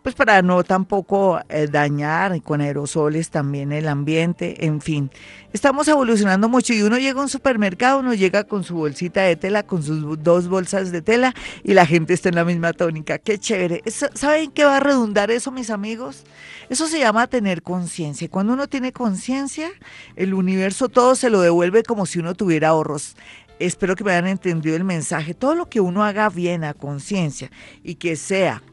[0.02, 5.12] pues para no tampoco eh, dañar con aerosoles también el ambiente, en fin.
[5.52, 9.36] Estamos evolucionando mucho y uno llega a un supermercado, uno llega con su bolsita de
[9.36, 11.34] tela, con sus dos bolsas de tela
[11.64, 13.18] y la gente está en la misma tónica.
[13.18, 13.84] Qué chévere.
[13.88, 16.24] ¿Saben qué va a redundar eso, mis amigos?
[16.70, 18.30] Eso se llama tener conciencia.
[18.30, 19.70] Cuando uno tiene conciencia,
[20.16, 23.16] el universo todo se lo devuelve como si uno tuviera ahorros
[23.60, 25.34] espero que me hayan entendido el mensaje.
[25.34, 27.52] Todo lo que uno haga bien a conciencia
[27.84, 28.64] y que sea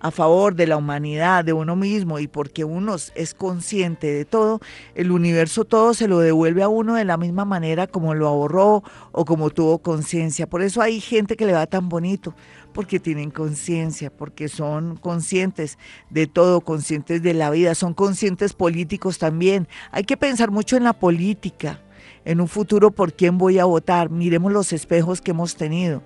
[0.00, 4.60] a favor de la humanidad, de uno mismo y porque uno es consciente de todo,
[4.94, 8.82] el universo todo se lo devuelve a uno de la misma manera como lo ahorró
[9.12, 10.46] o como tuvo conciencia.
[10.46, 12.34] Por eso hay gente que le va tan bonito,
[12.72, 15.78] porque tienen conciencia, porque son conscientes
[16.10, 19.66] de todo, conscientes de la vida, son conscientes políticos también.
[19.92, 21.80] Hay que pensar mucho en la política
[22.26, 24.10] en un futuro por quién voy a votar.
[24.10, 26.02] Miremos los espejos que hemos tenido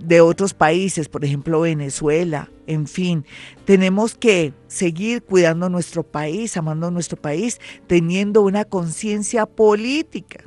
[0.00, 3.24] de otros países, por ejemplo Venezuela, en fin.
[3.66, 10.42] Tenemos que seguir cuidando nuestro país, amando nuestro país, teniendo una conciencia política.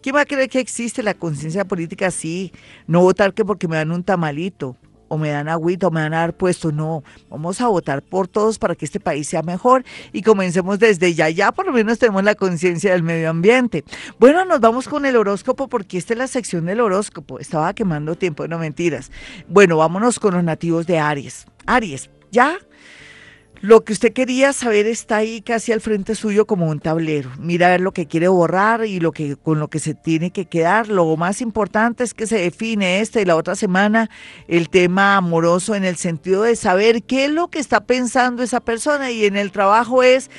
[0.00, 2.50] ¿Quién va a creer que existe la conciencia política así?
[2.86, 4.76] No votar que porque me dan un tamalito
[5.14, 6.72] o me dan agüita o me dan a dar puesto.
[6.72, 11.14] No, vamos a votar por todos para que este país sea mejor y comencemos desde
[11.14, 11.28] ya.
[11.30, 13.84] Ya por lo menos tenemos la conciencia del medio ambiente.
[14.18, 17.38] Bueno, nos vamos con el horóscopo porque esta es la sección del horóscopo.
[17.38, 19.10] Estaba quemando tiempo, no mentiras.
[19.48, 21.46] Bueno, vámonos con los nativos de Aries.
[21.66, 22.58] Aries, ya
[23.64, 27.30] lo que usted quería saber está ahí casi al frente suyo como un tablero.
[27.38, 30.32] Mira a ver lo que quiere borrar y lo que con lo que se tiene
[30.32, 30.88] que quedar.
[30.88, 34.10] Lo más importante es que se define esta y la otra semana
[34.48, 38.60] el tema amoroso en el sentido de saber qué es lo que está pensando esa
[38.60, 40.30] persona y en el trabajo es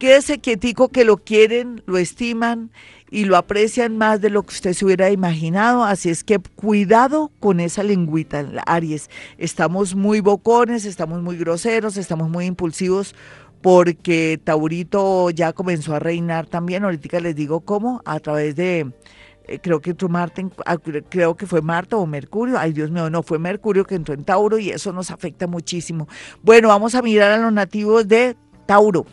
[0.00, 2.72] quédese quietico que lo quieren, lo estiman
[3.12, 5.84] y lo aprecian más de lo que usted se hubiera imaginado.
[5.84, 9.10] Así es que cuidado con esa lengüita, Aries.
[9.36, 13.14] Estamos muy bocones, estamos muy groseros, estamos muy impulsivos
[13.60, 18.90] porque Taurito ya comenzó a reinar también, ahorita les digo cómo, a través de,
[19.46, 23.08] eh, creo que entró Marte, ah, creo que fue Marte o Mercurio, ay Dios mío,
[23.08, 26.08] no, fue Mercurio que entró en Tauro y eso nos afecta muchísimo.
[26.42, 28.36] Bueno, vamos a mirar a los nativos de
[28.66, 29.06] Tauro.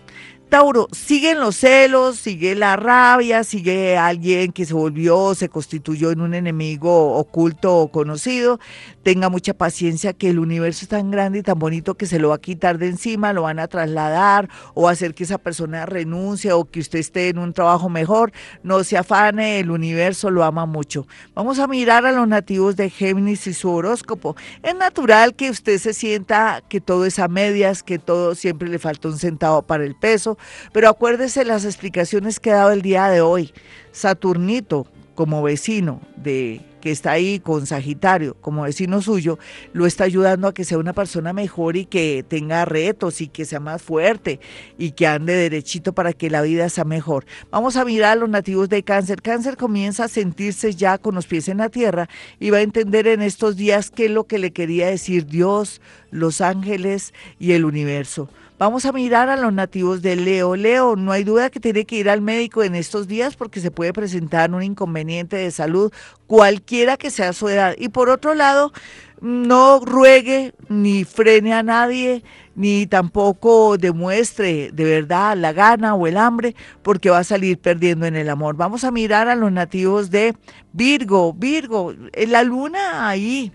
[0.49, 6.21] Tauro, siguen los celos, sigue la rabia, sigue alguien que se volvió, se constituyó en
[6.21, 8.59] un enemigo oculto o conocido.
[9.03, 12.29] Tenga mucha paciencia que el universo es tan grande y tan bonito que se lo
[12.29, 16.51] va a quitar de encima, lo van a trasladar o hacer que esa persona renuncie
[16.51, 18.31] o que usted esté en un trabajo mejor.
[18.63, 21.05] No se afane, el universo lo ama mucho.
[21.35, 24.35] Vamos a mirar a los nativos de Géminis y su horóscopo.
[24.63, 28.79] Es natural que usted se sienta que todo es a medias, que todo siempre le
[28.79, 30.38] falta un centavo para el peso
[30.71, 33.53] pero acuérdese las explicaciones que he dado el día de hoy.
[33.91, 39.37] Saturnito, como vecino de que está ahí con Sagitario como vecino suyo,
[39.73, 43.45] lo está ayudando a que sea una persona mejor y que tenga retos y que
[43.45, 44.39] sea más fuerte
[44.77, 47.25] y que ande derechito para que la vida sea mejor.
[47.51, 49.21] Vamos a mirar a los nativos de cáncer.
[49.21, 52.07] Cáncer comienza a sentirse ya con los pies en la tierra
[52.39, 55.81] y va a entender en estos días qué es lo que le quería decir Dios,
[56.11, 58.29] los ángeles y el universo.
[58.59, 60.57] Vamos a mirar a los nativos de Leo.
[60.57, 63.71] Leo, no hay duda que tiene que ir al médico en estos días porque se
[63.71, 65.93] puede presentar un inconveniente de salud,
[66.27, 67.73] cualquiera que sea su edad.
[67.77, 68.73] Y por otro lado,
[69.21, 72.21] no ruegue ni frene a nadie,
[72.53, 78.07] ni tampoco demuestre de verdad la gana o el hambre, porque va a salir perdiendo
[78.07, 78.57] en el amor.
[78.57, 80.35] Vamos a mirar a los nativos de
[80.73, 81.31] Virgo.
[81.31, 83.53] Virgo, la luna ahí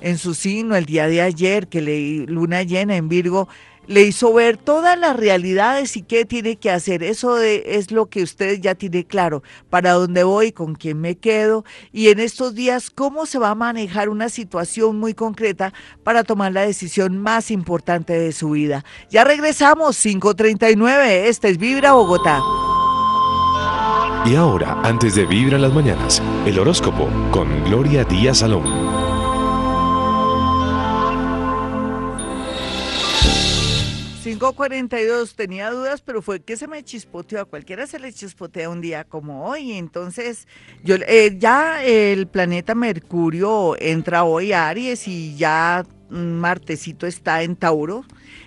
[0.00, 3.48] en su signo el día de ayer, que le luna llena en Virgo,
[3.86, 7.02] le hizo ver todas las realidades y qué tiene que hacer.
[7.02, 11.64] Eso es lo que usted ya tiene claro, para dónde voy, con quién me quedo
[11.92, 15.72] y en estos días cómo se va a manejar una situación muy concreta
[16.02, 18.84] para tomar la decisión más importante de su vida.
[19.10, 22.40] Ya regresamos, 539, este es Vibra Bogotá.
[24.26, 29.03] Y ahora, antes de Vibra las mañanas, el horóscopo con Gloria Díaz Salón.
[34.38, 37.40] 542 tenía dudas, pero fue que se me chispoteó.
[37.40, 39.72] A cualquiera se le chispotea un día como hoy.
[39.72, 40.48] Entonces,
[40.82, 47.54] yo eh, ya el planeta Mercurio entra hoy a Aries y ya Martecito está en
[47.56, 48.04] Tauro.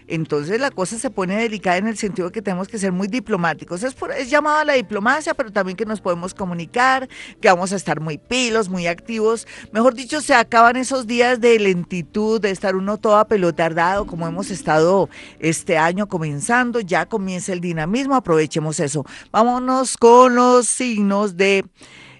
[0.07, 3.07] Entonces la cosa se pone delicada en el sentido de que tenemos que ser muy
[3.07, 3.83] diplomáticos.
[3.83, 7.09] Es, es llamado a la diplomacia, pero también que nos podemos comunicar,
[7.41, 9.47] que vamos a estar muy pilos, muy activos.
[9.71, 14.49] Mejor dicho, se acaban esos días de lentitud, de estar uno todo apelotardado, como hemos
[14.49, 16.79] estado este año comenzando.
[16.79, 19.05] Ya comienza el dinamismo, aprovechemos eso.
[19.31, 21.65] Vámonos con los signos de...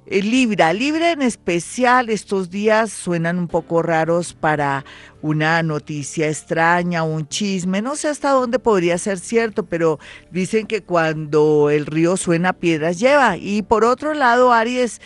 [0.09, 4.85] Eh, Libra, Libra en especial, estos días suenan un poco raros para
[5.22, 9.99] una noticia extraña, un chisme, no sé hasta dónde podría ser cierto, pero
[10.32, 13.38] dicen que cuando el río suena piedras lleva.
[13.38, 15.01] Y por otro lado, Aries,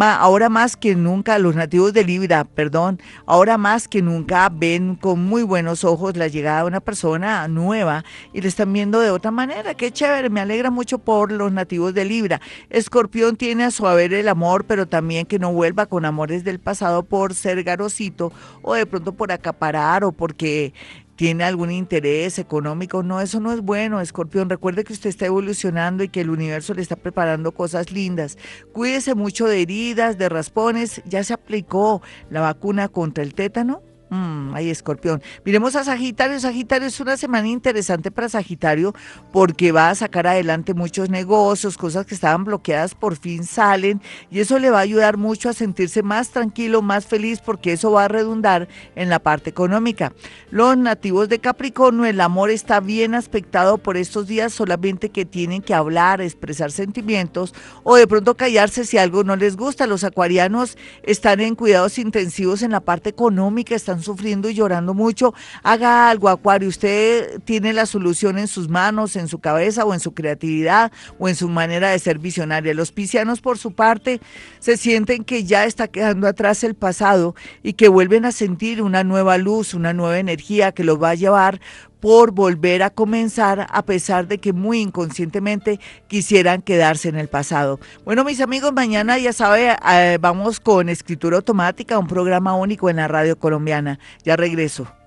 [0.00, 5.24] ahora más que nunca, los nativos de Libra, perdón, ahora más que nunca ven con
[5.24, 9.30] muy buenos ojos la llegada de una persona nueva y le están viendo de otra
[9.30, 9.74] manera.
[9.74, 12.40] Qué chévere, me alegra mucho por los nativos de Libra.
[12.70, 16.60] Escorpión tiene a su haber el amor, pero también que no vuelva con amores del
[16.60, 18.32] pasado por ser garosito
[18.62, 20.72] o de pronto por acá parar o porque
[21.18, 23.02] tiene algún interés económico.
[23.02, 24.48] No, eso no es bueno, Escorpión.
[24.48, 28.38] Recuerde que usted está evolucionando y que el universo le está preparando cosas lindas.
[28.72, 31.02] Cuídese mucho de heridas, de raspones.
[31.06, 33.82] Ya se aplicó la vacuna contra el tétano.
[34.10, 35.22] Mm, ay, escorpión.
[35.44, 36.40] Miremos a Sagitario.
[36.40, 38.94] Sagitario es una semana interesante para Sagitario
[39.32, 44.00] porque va a sacar adelante muchos negocios, cosas que estaban bloqueadas por fin salen
[44.30, 47.90] y eso le va a ayudar mucho a sentirse más tranquilo, más feliz porque eso
[47.92, 50.12] va a redundar en la parte económica.
[50.50, 55.60] Los nativos de Capricornio, el amor está bien aspectado por estos días, solamente que tienen
[55.60, 59.86] que hablar, expresar sentimientos o de pronto callarse si algo no les gusta.
[59.86, 65.34] Los acuarianos están en cuidados intensivos en la parte económica, están sufriendo y llorando mucho,
[65.62, 66.68] haga algo, Acuario.
[66.68, 71.28] Usted tiene la solución en sus manos, en su cabeza o en su creatividad o
[71.28, 72.74] en su manera de ser visionaria.
[72.74, 74.20] Los piscianos, por su parte,
[74.58, 79.04] se sienten que ya está quedando atrás el pasado y que vuelven a sentir una
[79.04, 81.60] nueva luz, una nueva energía que los va a llevar
[82.00, 87.80] por volver a comenzar a pesar de que muy inconscientemente quisieran quedarse en el pasado.
[88.04, 92.96] Bueno, mis amigos, mañana ya sabe, eh, vamos con Escritura Automática, un programa único en
[92.96, 93.98] la radio colombiana.
[94.24, 94.97] Ya regreso.